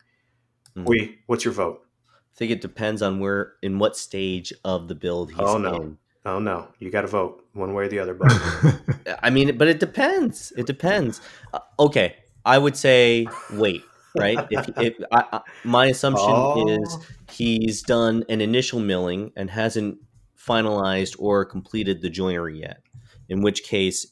[0.77, 0.85] Mhm.
[0.85, 1.81] Hui, what's your vote?
[2.09, 5.75] I think it depends on where, in what stage of the build he's Oh, no.
[5.75, 5.97] in.
[6.25, 8.13] Oh no, you got to vote one way or the other.
[8.13, 8.31] But
[9.23, 10.53] I mean, but it depends.
[10.55, 11.19] It depends.
[11.53, 13.83] Uh, okay, I would say wait.
[14.15, 14.37] Right?
[14.51, 16.67] If, if I, I, my assumption Oh.
[16.83, 16.97] is
[17.31, 19.97] he's done an initial milling and hasn't
[20.45, 22.81] finalized or completed the joinery yet,
[23.29, 24.07] in which case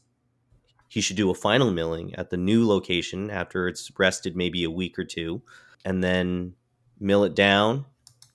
[0.88, 4.70] he should do a final milling at the new location after it's rested maybe a
[4.72, 5.42] week or two,
[5.86, 6.54] and then
[7.00, 7.86] mill it down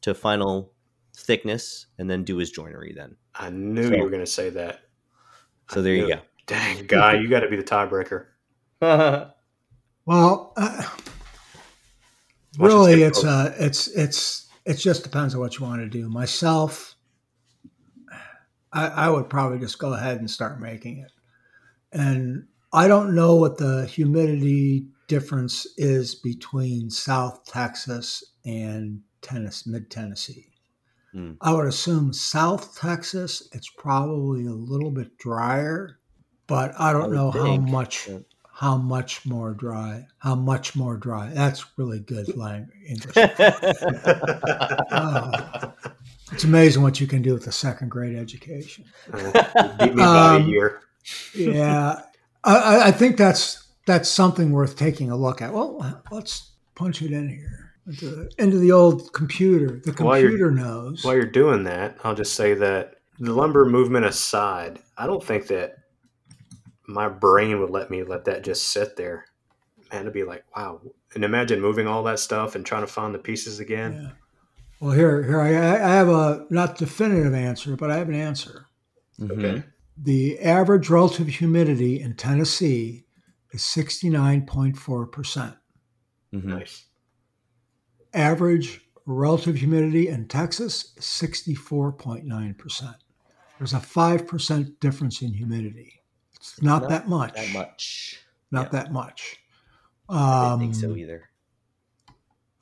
[0.01, 0.73] to final
[1.17, 2.93] thickness, and then do his joinery.
[2.97, 4.81] Then, I knew So- you were going to say that.
[5.71, 6.21] so there you go.
[6.47, 8.27] Dang, guy, you got to be the tiebreaker.
[8.81, 10.83] well, uh,
[12.59, 16.09] really, it's uh, it's it's it just depends on what you want to do.
[16.09, 16.96] Myself,
[18.73, 21.13] I, I would probably just go ahead and start making it,
[21.93, 29.91] and I don't know what the humidity difference is between South Texas and Tennessee, Mid
[29.91, 30.47] Tennessee.
[31.13, 31.33] Hmm.
[31.41, 35.99] I would assume South Texas, it's probably a little bit drier,
[36.47, 38.19] but I don't would know how much yeah.
[38.53, 40.07] how much more dry.
[40.19, 41.31] How much more dry.
[41.33, 43.17] That's really good language English.
[44.91, 45.73] Oh,
[46.33, 48.85] it's amazing what you can do with a second grade education.
[49.15, 49.33] You
[49.79, 50.81] beat me by a Um, year.
[51.35, 52.01] Yeah,
[52.45, 55.53] I- I, think that's that's something worth taking a look at.
[55.53, 59.81] Well, let's punch it in here into the, into the old computer.
[59.85, 61.05] The While computer knows.
[61.05, 65.47] While you're doing that, I'll just say that the lumber movement aside, I don't think
[65.47, 65.77] that
[66.89, 69.27] my brain would let me let that just sit there.
[69.93, 70.81] Man, it'd be like, wow.
[71.15, 73.93] And imagine moving all that stuff and trying to find the pieces again.
[73.93, 74.11] Yeah.
[74.81, 78.67] Well, here, here I, I have a not definitive answer, but I have an answer.
[79.19, 79.31] Mhm.
[79.33, 79.65] Okay.
[79.97, 83.07] The average relative humidity in Tennessee
[83.53, 85.55] is sixty nine point four percent.
[86.35, 86.45] Mhm.
[86.45, 86.85] Nice.
[88.13, 92.97] Average relative humidity in Texas is sixty four point nine percent.
[93.59, 95.93] There's a five percent difference in humidity.
[96.35, 97.35] It's not, Not that much.
[97.35, 98.19] That much.
[98.51, 98.81] Not yeah.
[98.83, 99.37] that much.
[100.11, 101.31] I Um, didn't think so either.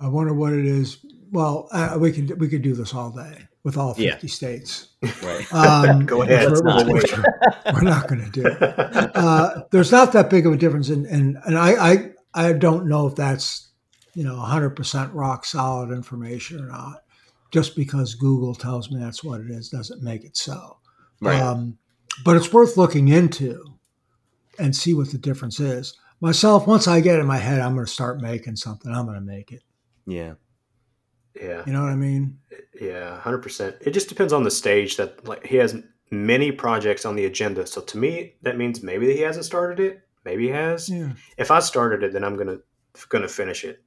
[0.01, 1.05] I wonder what it is.
[1.31, 4.13] Well, uh, we could we could do this all day with all Yeah.
[4.13, 4.89] fifty states.
[5.23, 5.47] Right.
[5.53, 6.51] Um, Go ahead.
[6.51, 7.75] We're, we're- not.
[7.75, 8.59] we're not going to do it.
[9.17, 12.87] Uh, there's not that big of a difference, and and, and I, I I don't
[12.87, 13.71] know if that's
[14.15, 17.03] you know 100 percent rock solid information or not.
[17.51, 20.79] Just because Google tells me that's what it is doesn't make it so.
[21.21, 21.41] Right.
[21.41, 21.79] Um,
[22.25, 23.63] but it's worth looking into
[24.59, 25.97] and see what the difference is.
[26.21, 28.93] Myself, once I get in my head, I'm going to start making something.
[28.93, 29.63] I'm going to make it.
[30.07, 30.35] Yeah.
[31.35, 31.63] yeah.
[31.67, 32.39] You know what I mean?
[32.81, 33.77] Yeah, hundred percent.
[33.81, 35.77] It just depends on the stage that like he has
[36.11, 37.67] many projects on the agenda.
[37.67, 40.03] So to me, that means maybe he hasn't started it.
[40.25, 40.89] Maybe he has.
[40.89, 41.13] Yeah.
[41.37, 42.59] If I started it, then I'm gonna
[43.09, 43.83] gonna finish it.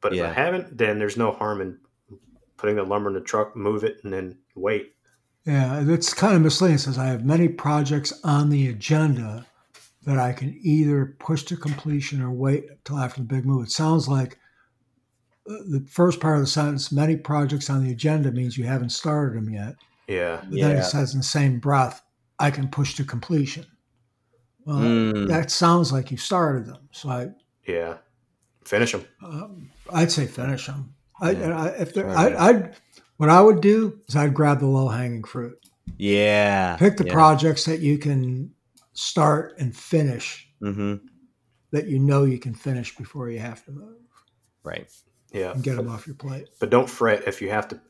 [0.00, 1.78] But if I haven't, then there's no harm in
[2.56, 4.94] putting the lumber in the truck, move it, and then wait.
[5.44, 6.76] Yeah, it's kind of misleading.
[6.76, 9.46] It says I have many projects on the agenda
[10.04, 13.64] that I can either push to completion or wait till after the big move.
[13.64, 14.38] It sounds like
[15.68, 19.36] the first part of the sentence, many projects on the agenda means you haven't started
[19.36, 19.74] them yet.
[20.08, 20.78] Yeah, But then Yeah.
[20.80, 22.02] it says in the same breath,
[22.38, 23.66] I can push to completion.
[24.64, 25.28] Well, Mm.
[25.28, 26.88] that sounds like you started them.
[26.92, 27.28] So I,
[27.66, 27.98] yeah.
[28.64, 29.04] Finish them.
[29.24, 30.94] um, I'd say finish them.
[31.20, 31.62] I, Yeah.
[31.62, 32.44] I, if there, Sure, I, yeah.
[32.44, 32.76] I'd,
[33.16, 35.58] what I would do is I'd grab the low hanging fruit.
[35.96, 36.76] Yeah.
[36.76, 37.12] Pick the yeah.
[37.12, 38.52] projects that you can
[38.92, 41.06] start and finish Mm-hmm.
[41.72, 43.96] that you know you can finish before you have to move
[44.62, 44.90] Right.
[45.32, 46.48] Yeah, and get them off your plate.
[46.58, 47.80] but don't fret if you have to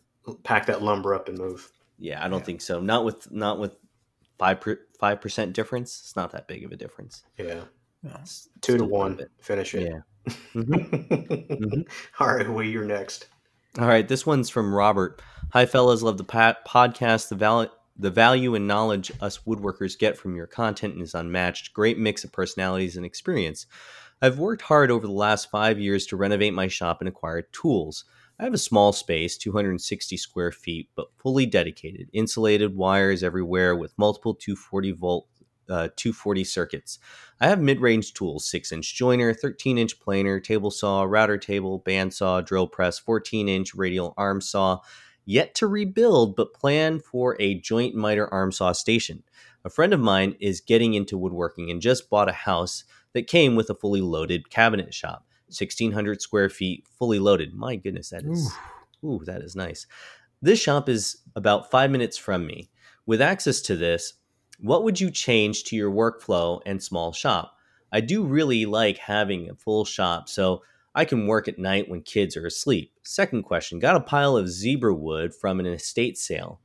[0.44, 1.70] pack that lumber up and move.
[1.98, 2.44] Yeah, I don't Yeah.
[2.44, 2.80] think so.
[2.80, 3.76] Not with not with
[4.38, 4.62] five
[4.98, 6.00] five percent difference.
[6.00, 7.22] It's not that big of a difference.
[7.38, 7.62] Yeah.
[8.02, 8.16] Yeah.
[8.22, 9.26] It's Two to still quite a one.
[9.40, 9.90] Finish it.
[9.90, 10.00] Yeah.
[10.54, 11.88] Mhm.
[12.18, 13.28] All right, Hui you're next.
[13.78, 15.22] All right, this one's from Robert.
[15.52, 16.02] Hi, fellas.
[16.02, 17.28] Love the pat- podcast.
[17.28, 21.72] The value, the value and knowledge us woodworkers get from your content is unmatched.
[21.72, 23.66] Great mix of personalities and experience.
[24.22, 28.04] I've worked hard over the last five years to renovate my shop and acquire tools.
[28.38, 33.96] I have a small space, 260 square feet, but fully dedicated, insulated wires everywhere with
[33.96, 35.26] multiple 240 volt,
[35.70, 36.98] uh, 240 circuits.
[37.40, 43.00] I have mid-range tools: six-inch jointer, 13-inch planer, table saw, router table, bandsaw, drill press,
[43.00, 44.80] 14-inch radial arm saw.
[45.24, 49.22] Yet to rebuild, but plan for a joint miter arm saw station.
[49.64, 53.56] A friend of mine is getting into woodworking and just bought a house that came
[53.56, 57.54] with a fully loaded cabinet shop, 1,600 square feet, fully loaded.
[57.54, 58.52] My goodness, that is
[59.04, 59.86] ooh, that is nice.
[60.42, 62.70] This shop is about five minutes from me.
[63.06, 64.14] With access to this,
[64.58, 67.56] what would you change to your workflow and small shop?
[67.92, 70.62] I do really like having a full shop so
[70.94, 72.92] I can work at night when kids are asleep.
[73.02, 76.60] Second question Got a pile of zebra wood from an estate sale.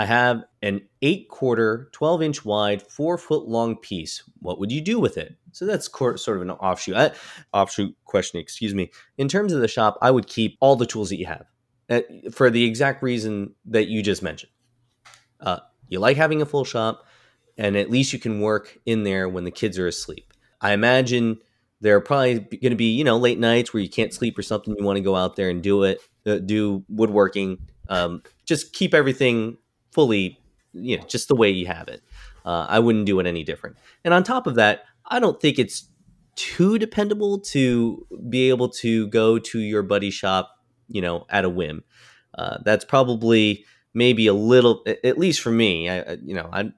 [0.00, 4.22] I have an 8 quarter, 12 inch wide, 4 foot long piece.
[4.38, 5.36] What would you do with it?
[5.52, 7.10] So that's sort of an offshoot, uh,
[7.52, 8.92] offshoot question, excuse me.
[9.18, 11.44] In terms of the shop, I would keep all the tools that you have
[11.90, 12.00] uh,
[12.32, 14.50] for the exact reason that you just mentioned.
[15.38, 15.58] Uh,
[15.90, 17.04] you like having a full shop,
[17.58, 20.32] and at least you can work in there when the kids are asleep.
[20.62, 21.40] I imagine
[21.82, 24.42] there are probably going to be you know late nights where you can't sleep or
[24.42, 24.74] something.
[24.78, 27.58] You want to go out there and do it, uh, do woodworking.
[27.90, 29.58] Um, just keep everything
[29.92, 30.38] fully,
[30.72, 32.02] you know, just the way you have it.
[32.44, 33.76] Uh, I wouldn't do it any different.
[34.04, 35.88] And on top of that, I don't think it's
[36.36, 40.56] too dependable to be able to go to your buddy shop,
[40.88, 41.84] you know, at a whim.
[42.36, 45.90] Uh, that's probably maybe a little, at least for me.
[45.90, 46.72] I, you know, I'd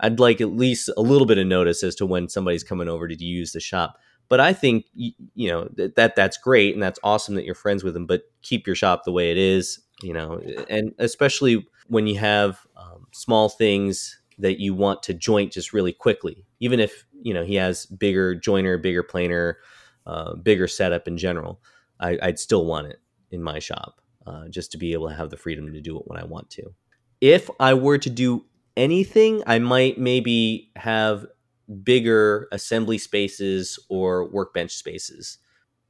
[0.00, 3.08] I'd like at least a little bit of notice as to when somebody's coming over
[3.08, 3.98] to use the shop.
[4.28, 7.94] But I think you know that that's great and that's awesome that you're friends with
[7.94, 8.06] them.
[8.06, 12.66] But keep your shop the way it is, you know, and especially when you have
[12.76, 16.44] um, small things that you want to joint just really quickly.
[16.60, 19.58] Even if you know he has bigger jointer, bigger planer,
[20.06, 21.60] uh, bigger setup in general,
[22.00, 25.30] I, I'd still want it in my shop uh, just to be able to have
[25.30, 26.74] the freedom to do it when I want to.
[27.20, 28.44] If I were to do
[28.76, 31.26] anything, I might maybe have
[31.82, 35.38] bigger assembly spaces or workbench spaces.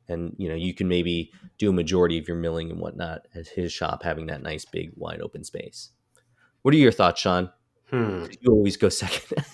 [0.09, 3.49] And you know, you can maybe do a majority of your milling and whatnot at
[3.49, 5.91] his shop, having that nice big wide open space.
[6.63, 7.51] What are your thoughts, Sean?
[7.91, 8.27] Hmm.
[8.41, 9.45] You always go second.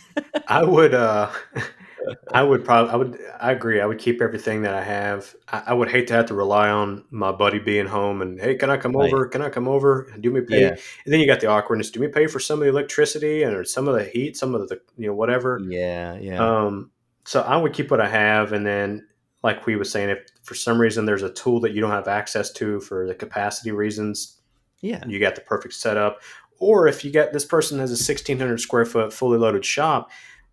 [0.48, 0.94] I would.
[0.94, 1.30] uh
[2.32, 2.92] I would probably.
[2.92, 3.18] I would.
[3.40, 3.80] I agree.
[3.80, 5.34] I would keep everything that I have.
[5.48, 8.56] I, I would hate to have to rely on my buddy being home and hey,
[8.56, 9.06] can I come Right.
[9.06, 9.26] over?
[9.28, 10.08] Can I come over?
[10.12, 10.62] And do me pay?
[10.62, 10.68] Yeah.
[10.70, 11.90] And then you got the awkwardness.
[11.90, 14.54] Do me pay for some of the electricity and or some of the heat, some
[14.54, 15.60] of the you know whatever.
[15.68, 16.90] yeah, yeah, Um,
[17.24, 19.06] so I would keep what I have, and then,
[19.42, 22.08] like we was saying, if for some reason there's a tool that you don't have
[22.08, 24.40] access to for the capacity reasons,
[24.80, 26.20] yeah, you got the perfect setup.
[26.58, 30.10] Or if you got this person has a 1600 square foot fully loaded shop,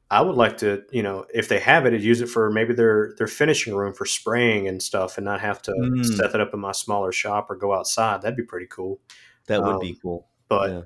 [0.09, 3.13] I would like to, you know, if they have it, use it for maybe their
[3.17, 6.03] their finishing room for spraying and stuff, and not have to Mm.
[6.17, 8.21] set that up in my smaller shop or go outside.
[8.23, 8.99] That'd be pretty cool.
[9.47, 10.27] that would um, be cool.
[10.47, 10.81] But Yeah.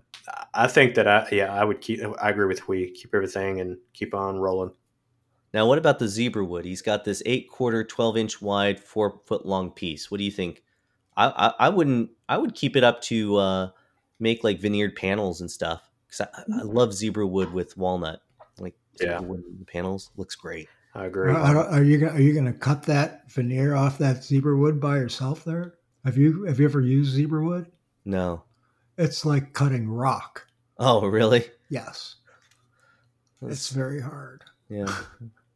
[0.53, 1.99] I think that I yeah I would keep.
[2.21, 4.71] I agree with Hui keep everything and keep on rolling.
[5.53, 6.65] Now, what about the zebra wood?
[6.65, 10.09] He's got this eight quarter, twelve inch wide, four foot long piece.
[10.09, 10.63] What do you think?
[11.15, 12.09] I I, I wouldn't.
[12.27, 13.69] I would keep it up to uh,
[14.19, 18.21] make like veneered panels and stuff because I, I love zebra wood with walnut.
[18.57, 19.19] Like zebra Yeah.
[19.21, 20.69] wood the panels looks great.
[20.95, 21.31] I agree.
[21.31, 24.55] Are, are- are you gonna, are you going to cut that veneer off that zebra
[24.57, 25.75] wood by yourself there?
[26.05, 27.71] Have you have you ever used zebra wood?
[28.05, 28.43] No.
[28.97, 30.45] It's like cutting rock.
[30.79, 31.45] Oh, really?
[31.69, 32.15] Yes,
[33.41, 34.43] it's very hard.
[34.69, 34.85] yeah.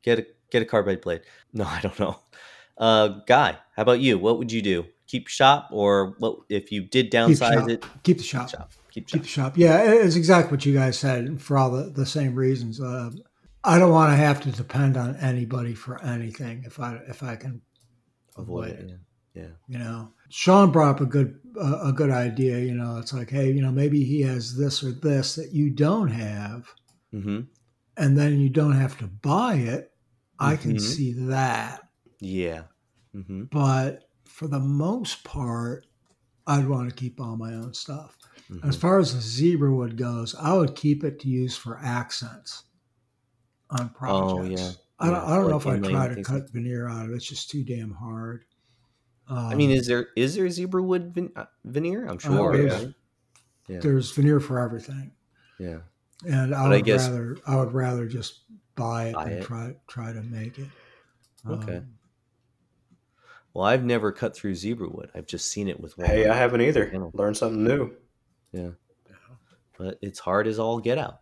[0.07, 1.21] Get a get a carbide blade.
[1.53, 2.19] No, I don't know.
[2.77, 4.17] Uh, guy, how about you?
[4.17, 4.85] What would you do?
[5.07, 7.69] Keep shop, or what if you did downsize shop.
[7.69, 7.85] it?
[8.03, 8.49] Keep the shop.
[8.49, 8.71] Shop.
[8.91, 9.21] Keep Keep shop.
[9.23, 9.57] the shop.
[9.57, 12.79] Yeah, it's exactly what you guys said for all the, the same reasons.
[12.79, 13.09] Uh,
[13.65, 17.35] I don't want to have to depend on anybody for anything if I if I
[17.35, 17.61] can
[18.37, 18.91] Avoid avoid it.
[18.91, 18.99] it.
[19.33, 19.41] Yeah.
[19.41, 19.47] yeah.
[19.67, 22.59] You know, Sean brought up a good uh, a good idea.
[22.59, 25.69] You know, it's like, hey, you know, maybe he has this or this that you
[25.69, 26.67] don't have,
[27.13, 27.41] Mm-hmm.
[27.97, 29.91] and then you don't have to buy it.
[30.39, 30.81] I can Mhm.
[30.81, 32.63] see that, Yeah.
[33.15, 33.45] Mm-hmm.
[33.45, 35.85] but for the most part,
[36.45, 38.17] I'd want to keep all my own stuff.
[38.49, 38.67] mm-hmm.
[38.67, 42.63] As far as the zebra wood goes, I would keep it to use for accents
[43.69, 44.33] on projects.
[44.33, 44.71] Oh, yeah.
[44.99, 47.05] I don't, Yeah, I don't like know if I inlaying try to cut veneer out
[47.05, 47.15] of it.
[47.15, 48.45] It's just too damn hard.
[49.27, 52.05] Um, I mean, is there is there zebra wood ven- uh, veneer?
[52.07, 52.55] I'm Oh, sure.
[52.57, 52.93] there's-
[53.67, 53.79] Yeah.
[53.81, 55.11] there's veneer for everything,
[55.59, 55.79] Yeah.
[56.25, 58.43] and I But I would guess- rather I would rather just
[58.77, 59.43] buy it Buy than it.
[59.43, 60.67] try try to make it.
[61.47, 61.77] Okay.
[61.77, 61.93] Um,
[63.53, 65.09] Well, I've never cut through zebra wood.
[65.15, 66.27] I've just seen it with Hey.
[66.27, 66.85] I haven't either.
[66.85, 67.11] Panel.
[67.13, 67.91] Learned something new.
[68.51, 68.69] Yeah.
[69.77, 71.19] But it's hard as all get out.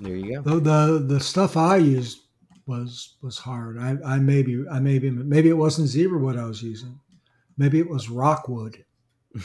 [0.00, 0.42] There you go.
[0.42, 2.20] the, the the stuff I used
[2.66, 3.78] was was hard.
[3.78, 6.98] I, I maybe I maybe maybe it wasn't zebra wood I was using.
[7.58, 8.84] Maybe it was rockwood.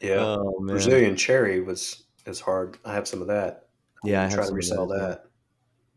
[0.00, 0.74] Yeah, Oh man.
[0.74, 2.76] Brazilian cherry was is hard.
[2.84, 3.65] I have some of that.
[4.04, 5.20] Yeah, I I'm have trying some to resell that as well.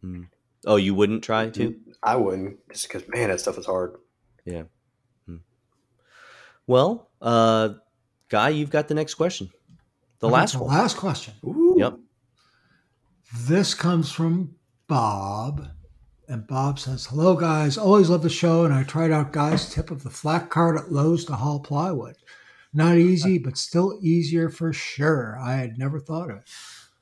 [0.04, 0.28] Mm.
[0.66, 1.70] Oh, you wouldn't try to?
[1.72, 3.96] Mm, I wouldn't, just because man, that stuff is hard.
[4.46, 4.64] Yeah.
[5.26, 5.38] Hmm.
[6.68, 7.70] Well, uh,
[8.30, 9.50] guy, you've got the next question.
[10.20, 10.68] The Okay, last the one.
[10.70, 11.34] Last question.
[11.46, 11.76] Ooh.
[11.78, 11.98] Yep.
[13.38, 14.56] This comes from
[14.88, 15.68] Bob.
[16.28, 17.78] And Bob says, Hello, guys.
[17.78, 18.64] Always love the show.
[18.64, 22.16] And I tried out Guy's tip of the flat cart at Lowe's to haul plywood.
[22.72, 25.40] Not easy, but still easier for sure.
[25.42, 26.50] I had never thought of it.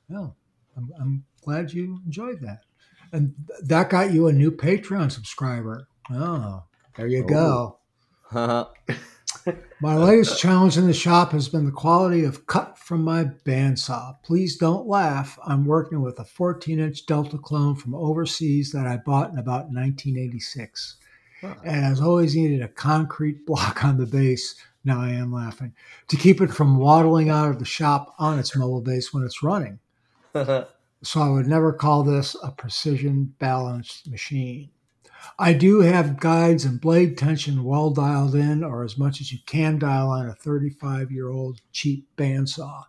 [0.08, 0.34] No,
[0.78, 2.60] I'm, I'm glad you enjoyed that.
[3.12, 5.88] And th- that got you a new Patreon subscriber.
[6.10, 6.62] Oh,
[6.96, 7.78] there you go.
[8.34, 8.70] Oh.
[9.80, 14.16] My latest challenge in the shop has been the quality of cut from my bandsaw.
[14.22, 15.38] Please don't laugh.
[15.46, 19.70] I'm working with a 14 inch Delta clone from overseas that I bought in about
[19.70, 20.96] 1986.
[21.42, 24.56] And has always needed a concrete block on the base.
[24.84, 25.72] Now I am laughing
[26.08, 29.42] to keep it from waddling out of the shop on its mobile base when it's
[29.42, 29.78] running.
[31.00, 34.70] So I would never call this a precision balanced machine.
[35.38, 39.38] I do have guides and blade tension well dialed in, or as much as you
[39.46, 42.82] can dial on a 35 year old cheap bandsaw.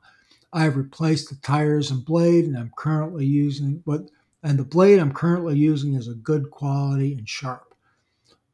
[0.52, 4.10] I have replaced the tires and blade, and I'm currently using what,
[4.42, 7.76] and the blade I'm currently using is a good quality and sharp.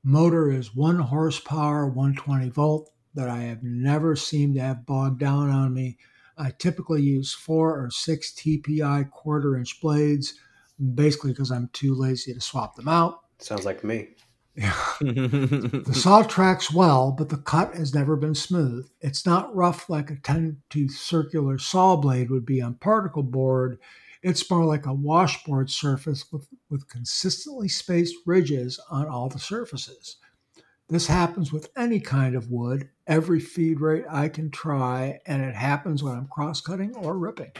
[0.03, 5.49] Motor is one horsepower, 120 volt, that I have never seemed to have bogged down
[5.49, 5.97] on me.
[6.37, 10.33] I typically use four or six TPI quarter inch blades,
[10.93, 13.21] basically because I'm too lazy to swap them out.
[13.39, 14.09] Sounds like me.
[15.01, 18.89] The saw tracks well, but the cut has never been smooth.
[19.01, 23.77] It's not rough like a 10 tooth circular saw blade would be on particle board.
[24.23, 30.17] It's more like a washboard surface with, with consistently spaced ridges on all the surfaces.
[30.87, 35.55] This happens with any kind of wood, every feed rate I can try, and it
[35.55, 37.53] happens when I'm cross cutting or ripping.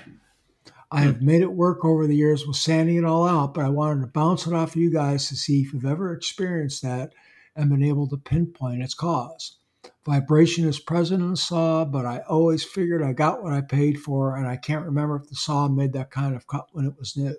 [0.92, 3.70] I have made it work over the years with sanding it all out, but I
[3.70, 7.14] wanted to bounce it off you guys to see if you've ever experienced that
[7.56, 9.58] and been able to pinpoint its cause.
[10.06, 14.00] Vibration is present in the saw, but I always figured I got what I paid
[14.00, 16.94] for, and I can't remember if the saw made that kind of cut when it
[17.00, 17.36] was new.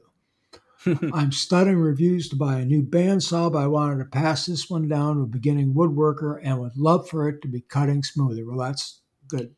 [1.12, 4.89] I'm studying reviews to buy a new bandsaw, but I wanted to pass this one
[4.89, 8.45] down to a beginning woodworker and would love for it to be cutting smoother.
[8.47, 9.55] Well, that's good.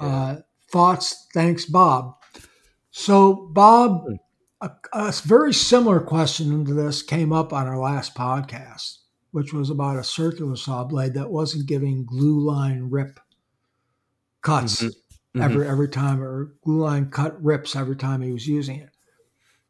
[0.00, 0.36] Uh,
[0.70, 1.26] thoughts?
[1.32, 2.16] Thanks, Bob.
[2.90, 4.06] So, Bob,
[4.60, 8.98] a, a very similar question to this came up on our last podcast,
[9.32, 13.18] which was about a circular saw blade that wasn't giving glue line rip
[14.42, 14.90] cuts Mhm.
[15.36, 15.42] Mhm.
[15.42, 18.93] every every time, or glue line cut rips every time he was using it.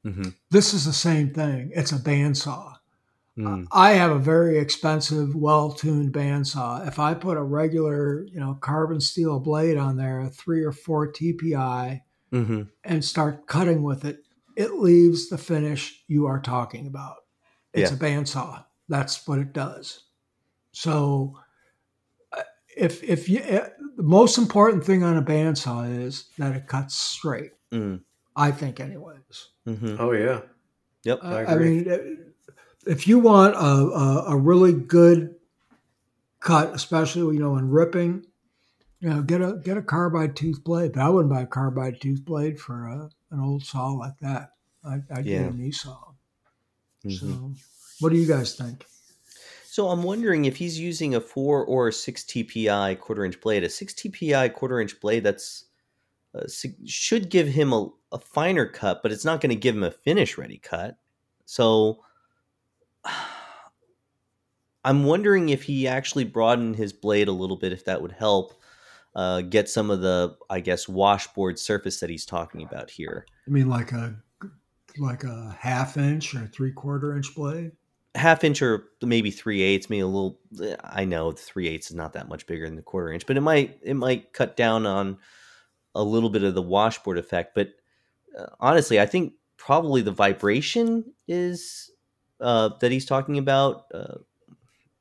[0.05, 0.35] Mhm.
[0.51, 1.71] This is the same thing.
[1.75, 2.75] It's a bandsaw.
[3.39, 3.67] Mm.
[3.73, 6.87] I have a very expensive, well-tuned bandsaw.
[6.87, 10.71] If I put a regular, you know, carbon steel blade on there, a three or
[10.73, 12.03] four TPI,
[12.33, 12.69] Mhm.
[12.85, 14.25] and start cutting with it,
[14.57, 17.17] it leaves the finish you are talking about.
[17.73, 17.97] It's Yeah.
[17.97, 18.65] a bandsaw.
[18.89, 20.05] That's what it does.
[20.73, 21.37] So,
[22.33, 22.43] uh,
[22.77, 26.95] if if you uh, the most important thing on a bandsaw is that it cuts
[26.95, 27.53] straight.
[27.73, 28.03] Mm.
[28.37, 29.49] I think, anyways.
[29.67, 29.97] Mhm.
[29.99, 30.43] Oh yeah.
[31.05, 31.21] Yep.
[31.23, 31.71] I I, I agree.
[31.71, 31.99] mean, uh,
[32.87, 35.35] if you want a, a, a really good
[36.41, 38.27] cut, especially you know in ripping,
[39.01, 40.93] you know, get a get a carbide tooth blade.
[40.93, 44.51] But I wouldn't buy a carbide tooth blade for a, an old saw like that.
[44.85, 45.45] I'd, I'd Yeah.
[45.45, 45.99] get a new saw.
[47.05, 47.19] Mhm.
[47.19, 47.53] So,
[48.01, 48.87] what do you guys think?
[49.67, 53.65] So I'm wondering if he's using a four or a six TPI quarter inch blade.
[53.65, 55.65] A six TPI quarter inch blade that's
[56.35, 56.47] uh,
[56.87, 59.91] should give him a, a finer cut, but it's not going to give him a
[59.91, 60.97] finish ready cut.
[61.45, 62.01] So
[64.85, 68.53] I'm wondering if he actually broadened his blade a little bit, if that would help
[69.14, 73.26] uh, get some of the, I guess, washboard surface that he's talking about here.
[73.47, 74.16] I mean, like a
[74.99, 77.72] like a half inch or three quarter inch blade.
[78.14, 80.39] half inch or maybe three eighths, maybe a little.
[80.82, 83.41] I know three eighths is not that much bigger than the quarter inch, but it
[83.41, 85.18] might it might cut down on
[85.95, 87.55] a little bit of the washboard effect.
[87.55, 87.75] But
[88.39, 91.91] uh, honestly, I think probably the vibration is
[92.41, 93.85] uh, that he's talking about.
[93.93, 94.19] Uh,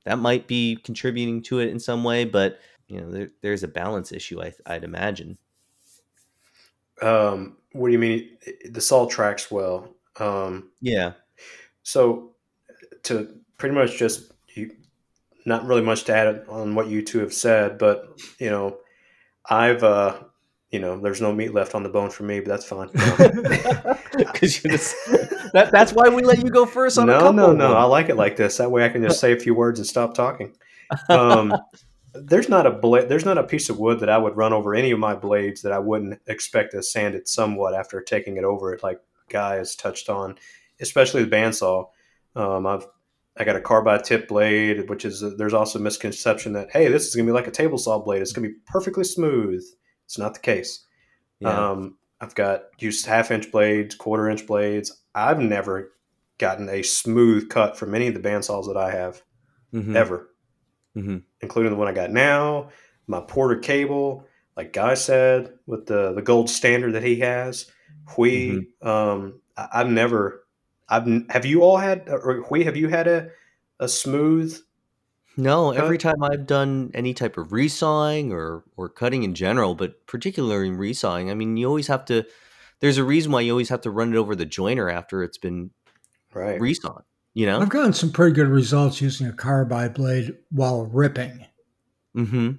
[0.06, 3.68] that might be contributing to it in some way, but you know, there, there's a
[3.68, 4.41] balance issue.
[4.41, 5.38] I, I'd imagine.
[7.02, 8.38] Um, what do you mean?
[8.70, 9.96] The saw tracks well.
[10.20, 11.14] Um, Yeah.
[11.84, 12.36] so
[13.04, 14.76] to pretty much just you,
[15.46, 18.78] not really much to add on what you two have said, but you know,
[19.50, 20.20] I've uh,
[20.74, 22.89] you know, there's no meat left on the bone for me, but that's fine.
[24.17, 24.95] Because just
[25.53, 27.34] that, that's why we let you go first on a no, couple.
[27.34, 27.74] no, no.
[27.74, 28.57] I like it like this.
[28.57, 30.55] That way, I can just say a few words and stop talking.
[31.09, 31.55] Um,
[32.13, 33.09] there's not a blade.
[33.09, 35.63] There's not a piece of wood that I would run over any of my blades
[35.63, 38.99] that I wouldn't expect to sand it somewhat after taking it over it, like
[39.30, 40.36] Guy has touched on,
[40.80, 41.88] especially the bandsaw.
[42.36, 42.86] Um, I've
[43.36, 47.07] I got a carbide tip blade, which is there's also a misconception that hey, this
[47.07, 48.21] is gonna be like a table saw blade.
[48.21, 49.63] It's gonna be perfectly smooth.
[50.14, 50.86] It's not the case.
[51.39, 51.72] Yeah.
[51.72, 55.01] Um, I've got used half inch blades, quarter inch blades.
[55.16, 55.91] I've never
[56.38, 59.24] gotten a smooth cut from any of the bandsaws that I have
[59.74, 59.95] Mhm.
[59.95, 60.30] ever,
[60.95, 61.24] Mhm.
[61.41, 62.70] including the one I got now,
[63.07, 67.72] my Porter-Cable, like Guy said, with the the gold standard that he has.
[68.16, 70.45] Hui, um, I, I've never.
[70.88, 72.64] I've have you all had or Hui?
[72.66, 73.32] Have you had a
[73.80, 74.55] a smooth?
[75.36, 76.11] No, every Cut?
[76.11, 80.77] time I've done any type of resawing or or cutting in general, but particularly in
[80.77, 82.23] resawing, I mean, you always have to.
[82.79, 85.38] There's a reason why you always have to run it over the jointer after it's
[85.38, 85.71] been
[86.34, 86.59] Right.
[86.59, 87.03] resawn.
[87.34, 87.59] You know.
[87.61, 91.45] I've gotten some pretty good results using a carbide blade while ripping,
[92.15, 92.51] Mm-hmm.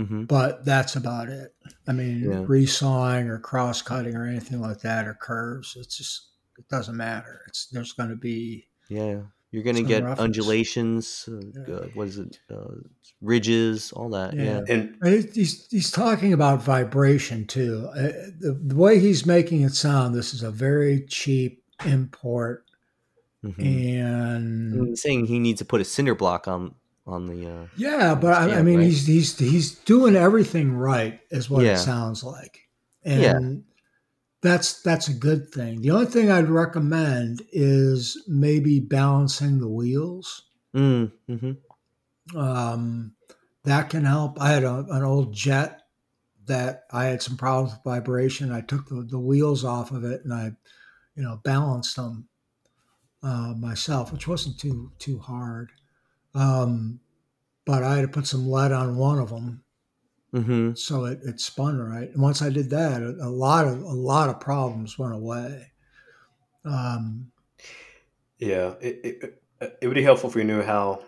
[0.00, 0.24] Mm-hmm.
[0.24, 1.54] but that's about it.
[1.86, 2.44] I mean, Yeah.
[2.44, 7.42] resawing or cross cutting or anything like that or curves, it's just it doesn't matter.
[7.46, 9.20] It's there's going to be Yeah,
[9.50, 10.24] you're gonna Some get roughness.
[10.24, 11.28] undulations.
[11.28, 11.74] Uh, Yeah.
[11.74, 12.38] uh, what is it?
[12.50, 12.74] Uh,
[13.20, 14.34] ridges, all that.
[14.34, 14.42] Yeah.
[14.44, 14.60] Yeah.
[14.68, 17.88] And And he- He's he's talking about vibration too.
[17.94, 22.64] Uh, The, the way he's making it sound, this is a very cheap import,
[23.44, 23.58] Mhm.
[23.64, 26.74] and And saying he needs to put a cinder block on
[27.06, 27.46] on the.
[27.48, 28.84] Uh, yeah, but I, I mean, right?
[28.86, 31.74] he's he's he's doing everything right, is what Yeah.
[31.74, 32.68] it sounds like,
[33.04, 33.38] and Yeah.
[34.40, 35.82] That's that's a good thing.
[35.82, 40.50] The only thing I'd recommend is maybe balancing the wheels.
[40.74, 41.52] mm, hmm
[42.36, 43.14] um,
[43.64, 44.40] that can help.
[44.40, 45.82] I had a, an old jet
[46.46, 48.52] that I had some problems with vibration.
[48.52, 50.52] I took the, the wheels off of it and I,
[51.14, 52.28] you know, balanced them
[53.22, 55.72] uh, myself, which wasn't too too hard.
[56.34, 57.00] Um,
[57.66, 59.64] but I had to put some lead on one of them
[60.32, 62.10] hmm so it, it spun right.
[62.10, 65.72] And once I did that, a, a lot of a lot of problems went away.
[66.64, 67.30] Um,
[68.38, 69.42] yeah, it, it
[69.82, 71.04] it would be helpful if we knew how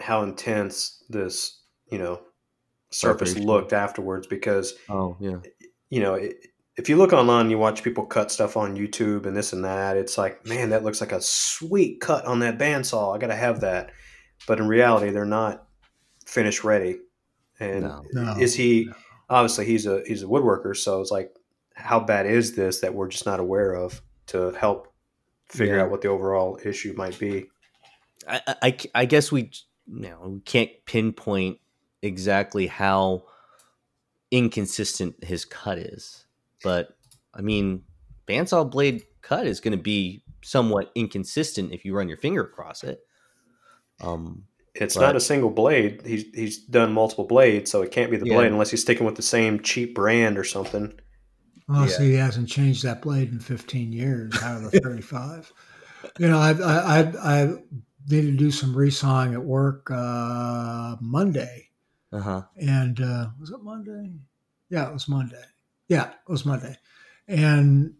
[0.00, 2.20] how intense this you know
[2.90, 3.46] surface Vibration.
[3.46, 5.38] looked afterwards because Oh yeah.
[5.90, 9.26] you know, it, if you look online, and you watch people cut stuff on YouTube
[9.26, 9.96] and this and that.
[9.96, 13.14] It's like, man, that looks like a sweet cut on that bandsaw.
[13.14, 13.90] I got to have that.
[14.46, 15.66] But in reality, they're not
[16.24, 17.00] finished ready.
[17.60, 18.04] And No.
[18.12, 18.84] No, is he?
[18.86, 18.94] no.
[19.30, 20.76] Obviously, he's a he's a woodworker.
[20.76, 21.34] So it's like,
[21.74, 24.92] how bad is this that we're just not aware of to help
[25.48, 25.82] figure Yeah.
[25.84, 27.46] out what the overall issue might be?
[28.26, 29.50] I, I, I guess we,
[29.86, 31.58] you know, we can't pinpoint
[32.02, 33.24] exactly how
[34.30, 36.26] inconsistent his cut is,
[36.62, 36.96] but
[37.32, 37.84] I mean,
[38.26, 42.84] bandsaw blade cut is going to be somewhat inconsistent if you run your finger across
[42.84, 43.00] it.
[44.00, 44.44] Um,
[44.80, 46.02] It's But- not a single blade.
[46.06, 48.36] He's he's done multiple blades, so it can't be the Yeah.
[48.36, 50.92] blade unless he's sticking with the same cheap brand or something.
[51.68, 51.96] Well, Yeah.
[51.98, 55.52] see, he hasn't changed that blade in 15 years out of the 35.
[56.18, 57.54] you know, I, I, I, I
[58.08, 61.68] needed to do some resawing at work uh, Monday.
[62.12, 62.42] uh huh.
[62.56, 64.12] And uh, was it Monday?
[64.70, 65.42] Yeah, it was Monday.
[65.88, 66.76] Yeah, it was Monday.
[67.26, 67.94] And,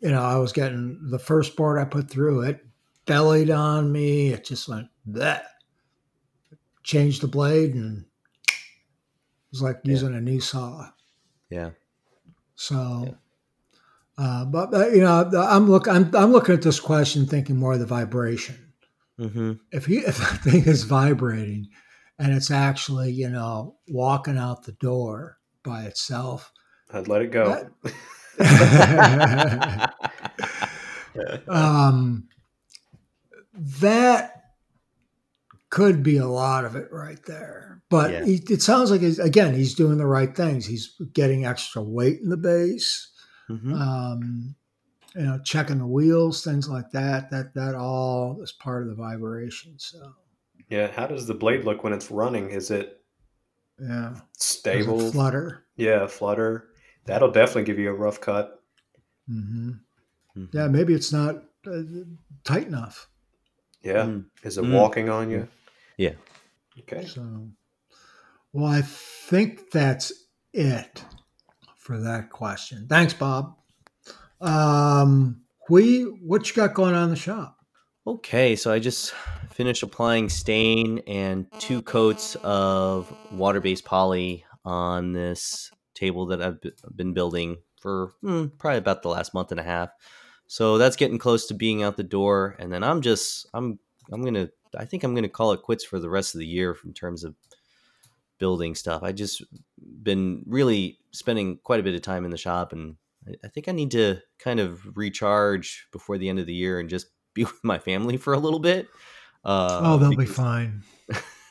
[0.00, 2.64] you know, I was getting the first board I put through it,
[3.06, 4.28] bellied on me.
[4.32, 5.46] It just went that.
[6.86, 8.04] Changed the blade and
[8.48, 8.54] it
[9.50, 9.90] was like Yeah.
[9.90, 10.88] using a new saw.
[11.50, 11.70] Yeah.
[12.54, 13.16] So,
[14.16, 17.72] uh, but, but you know, I'm look, I'm, I'm looking at this question thinking more
[17.72, 18.72] of the vibration.
[19.18, 19.54] Mm-hmm.
[19.72, 21.66] If he, if the thing is vibrating,
[22.18, 26.52] and it's actually, you know, walking out the door by itself,
[26.92, 27.68] I'd let it go.
[31.48, 32.28] um,
[33.54, 34.35] that
[35.70, 37.82] could be a lot of it right there.
[37.88, 38.24] But Yeah.
[38.24, 40.66] he, it sounds like, he's, again, he's doing the right things.
[40.66, 43.10] He's getting extra weight in the base.
[43.48, 44.54] hmm um,
[45.14, 47.30] you know, checking the wheels, things like that.
[47.30, 49.78] That that all is part of the vibration.
[49.78, 50.12] So
[50.68, 52.50] Yeah, how does the blade look when it's running?
[52.50, 53.02] Is it
[53.78, 55.10] yeah, stable?
[55.10, 55.64] flutter.
[55.76, 56.68] Yeah, flutter.
[57.06, 58.62] That'll definitely give you a rough cut.
[59.26, 59.70] hmm
[60.36, 60.48] Mhm.
[60.52, 61.36] Yeah, maybe it's not
[61.66, 61.82] uh,
[62.44, 63.08] tight enough.
[63.82, 64.04] Yeah.
[64.06, 64.26] Mm.
[64.42, 64.72] Is it Mm.
[64.74, 65.48] walking on you?
[65.96, 66.12] Yeah.
[66.80, 67.04] Okay.
[67.06, 67.48] So,
[68.52, 70.12] Well, I think that's
[70.54, 71.04] it
[71.76, 72.86] for that question.
[72.88, 73.54] Thanks, Bob.
[74.40, 77.58] Um, Hui, what you got going on in the shop?
[78.06, 79.12] Okay, so I just
[79.50, 86.60] finished applying stain and two coats of water-based poly on this table that I've
[86.94, 89.90] been building for hmm, probably about the last month and a half.
[90.46, 93.78] So that's getting close to being out the door, and then I'm just I'm
[94.12, 96.76] I'm gonna I think I'm gonna call it quits for the rest of the year
[96.84, 97.34] in terms of
[98.38, 99.02] building stuff.
[99.02, 99.42] I just
[100.02, 102.96] been really spending quite a bit of time in the shop, and
[103.44, 106.88] I think I need to kind of recharge before the end of the year and
[106.88, 108.88] just be with my family for a little bit.
[109.44, 110.28] Uh, oh, they'll because...
[110.28, 110.82] be fine.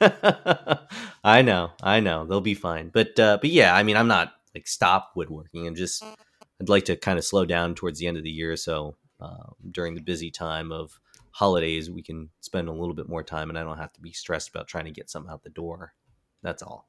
[1.24, 2.90] I know, I know, they'll be fine.
[2.90, 6.04] But uh, but yeah, I mean, I'm not like stop woodworking and just
[6.62, 8.56] I'd like to kind of slow down towards the end of the year.
[8.56, 11.00] So uh, during the busy time of
[11.32, 14.14] holidays, we can spend a little bit more time, and I don't have to be
[14.14, 15.94] stressed about trying to get something out the door.
[16.42, 16.88] That's all.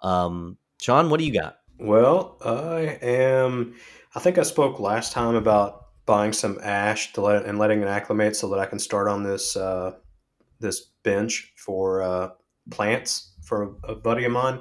[0.00, 1.58] Um, Sean, what do you got?
[1.78, 3.74] Well, I am.
[4.14, 7.88] I think I spoke last time about buying some ash to let and letting it
[7.88, 9.92] acclimate so that I can start on this uh,
[10.60, 12.30] this bench for uh,
[12.70, 14.60] plants for a, a buddy of mine,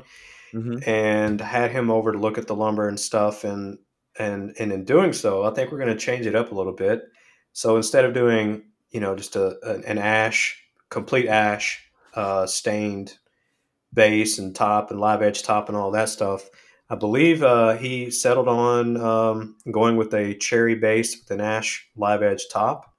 [0.53, 0.89] mm-hmm.
[0.89, 3.43] and had him over to look at the lumber and stuff.
[3.43, 3.77] And
[4.17, 6.73] and and in doing so, I think we're going to change it up a little
[6.73, 7.03] bit.
[7.51, 11.83] So instead of doing you know just a, an ash complete ash
[12.13, 13.17] uh, stained
[13.93, 16.49] base and top and live edge top and all that stuff.
[16.89, 21.87] I believe uh, he settled on um, going with a cherry base with an ash
[21.95, 22.93] live edge top.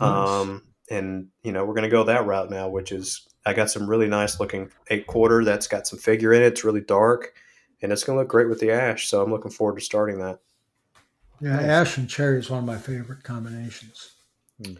[0.00, 0.28] Nice.
[0.28, 3.70] Um, and you know we're going to go that route now, which is I got
[3.70, 6.46] some really nice looking eight quarter that's got some figure in it.
[6.46, 7.34] It's really dark,
[7.82, 9.08] and it's going to look great with the ash.
[9.08, 10.40] So I'm looking forward to starting that.
[11.40, 11.64] Yeah, nice.
[11.64, 14.12] ash and cherry is one of my favorite combinations.
[14.64, 14.74] Hmm.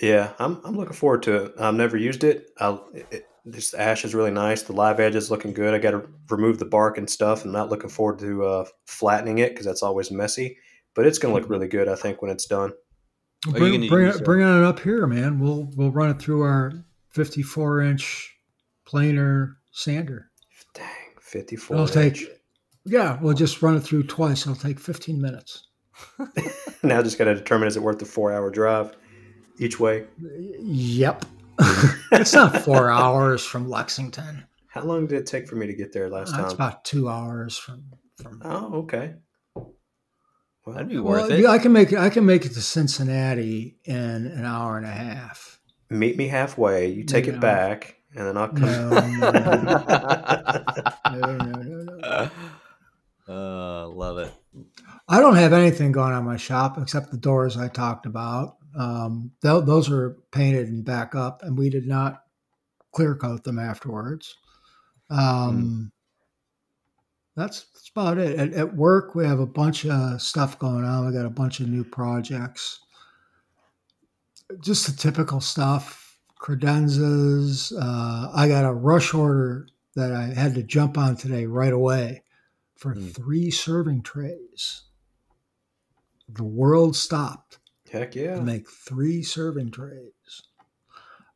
[0.00, 1.52] Yeah, I'm, I'm looking forward to it.
[1.58, 2.50] I've never used it.
[2.58, 4.62] I'll, it, this ash is really nice.
[4.62, 5.74] The live edge is looking good.
[5.74, 7.44] I got to remove the bark and stuff.
[7.44, 10.58] I'm not looking forward to uh, flattening it because that's always messy.
[10.94, 12.72] But it's going to look really good, I think, when it's done.
[13.42, 15.38] bring, bring, it, bring it up here, man.
[15.38, 16.72] We'll we'll run it through our
[17.10, 18.36] 54 inch
[18.84, 20.30] planer sander.
[21.32, 21.76] Dang, 54.
[21.76, 22.28] It'll take.
[22.84, 24.42] Yeah, we'll just run it through twice.
[24.42, 25.68] It'll take 15 minutes.
[26.82, 28.96] now just got to determine is it worth the four hour drive
[29.58, 30.04] each way?
[30.18, 31.24] Yep.
[32.12, 34.44] it's not four hours from Lexington.
[34.68, 36.44] How long did it take for me to get there last uh, time?
[36.46, 37.84] It's about two hours from.
[38.16, 39.14] from oh, okay.
[39.54, 41.46] Well, That'd be worth well, it.
[41.46, 41.98] I can make it.
[41.98, 45.60] I can make it to Cincinnati in an hour and a half.
[45.90, 46.88] Meet me halfway.
[46.88, 48.62] You take it back, and then I'll come.
[51.12, 52.30] No, no, no, no, no.
[53.28, 54.32] Uh, love it.
[55.08, 58.56] I don't have anything going on in my shop except the doors I talked about.
[58.76, 62.22] Um, th- those are painted and back up, and we did not
[62.92, 64.36] clear coat them afterwards.
[65.10, 65.90] Um, mm.
[67.36, 68.38] That's that's about it.
[68.38, 71.06] At, at, work, we have a bunch of stuff going on.
[71.06, 72.80] We got a bunch of new projects.
[74.60, 76.01] Just the typical stuff,
[76.42, 77.72] credenzas.
[77.72, 82.22] Uh, I got a rush order that I had to jump on today right away
[82.76, 83.14] for mm.
[83.14, 84.82] three serving trays.
[86.28, 87.58] The world stopped
[87.92, 88.36] Heck yeah.
[88.36, 90.42] To make three serving trays.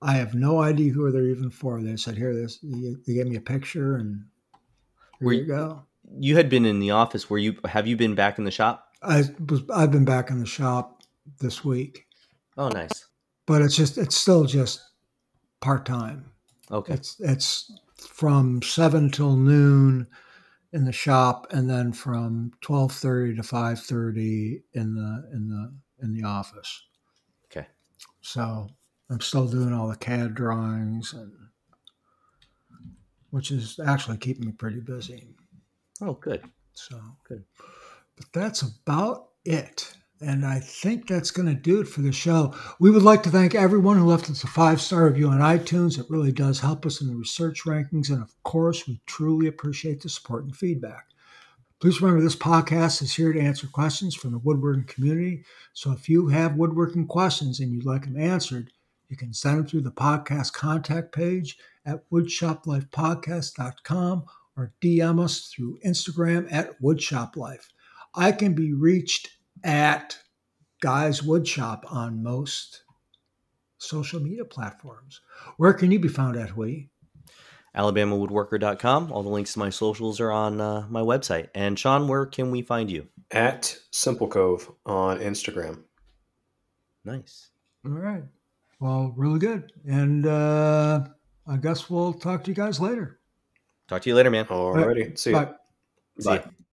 [0.00, 1.80] I have no idea who they're even for.
[1.82, 2.58] They said, here, this.
[2.62, 4.24] They gave me a picture and
[5.20, 5.82] here you, you go.
[6.18, 7.28] You had been in the office.
[7.28, 8.88] Were you, have you been back in the shop?
[9.02, 11.02] I was, I've been back in the shop
[11.40, 12.06] this week.
[12.56, 13.04] Oh, nice.
[13.44, 14.80] But it's just, it's still just
[15.60, 16.30] part time.
[16.70, 16.94] Okay.
[16.94, 20.06] It's, it's from seven till noon
[20.72, 25.72] in the shop and then from 1230 to 530 in the in the
[26.04, 26.82] in the office.
[27.46, 27.66] Okay.
[28.20, 28.68] So
[29.08, 31.32] I'm still doing all the CAD drawings and
[33.30, 35.28] which is actually keeping me pretty busy.
[36.00, 36.42] Oh, good.
[36.74, 37.44] So good.
[38.16, 39.94] But that's about it.
[40.20, 42.54] And I think that's going to do it for the show.
[42.80, 45.98] We would like to thank everyone who left us a five star review on iTunes.
[45.98, 48.08] It really does help us in the research rankings.
[48.08, 51.08] And of course, we truly appreciate the support and feedback.
[51.78, 55.44] Please remember this podcast is here to answer questions from the woodworking community.
[55.74, 58.72] So if you have woodworking questions and you'd like them answered,
[59.10, 64.24] you can send them through the podcast contact page at woodshoplifepodcast.com
[64.56, 67.66] or DM us through Instagram at woodshoplife.
[68.14, 70.18] I can be reached at
[70.80, 72.82] Guys Woodshop on most
[73.78, 75.20] social media platforms.
[75.56, 76.90] Where can you be found at, Woody?
[77.76, 79.12] alabamawoodworker.com.
[79.12, 81.48] All the links to my socials are on uh, my website.
[81.54, 83.06] And Sean, where can we find you?
[83.30, 85.82] At Simple Cove on Instagram.
[87.04, 87.50] Nice.
[87.84, 88.24] All right.
[88.80, 89.72] Well, really good.
[89.86, 91.06] And uh,
[91.46, 93.20] I guess we'll talk to you guys later.
[93.88, 94.46] Talk to you later, man.
[94.46, 95.18] Alrighty.
[95.18, 95.36] See you.
[95.36, 95.54] Bye.
[96.18, 96.40] See ya.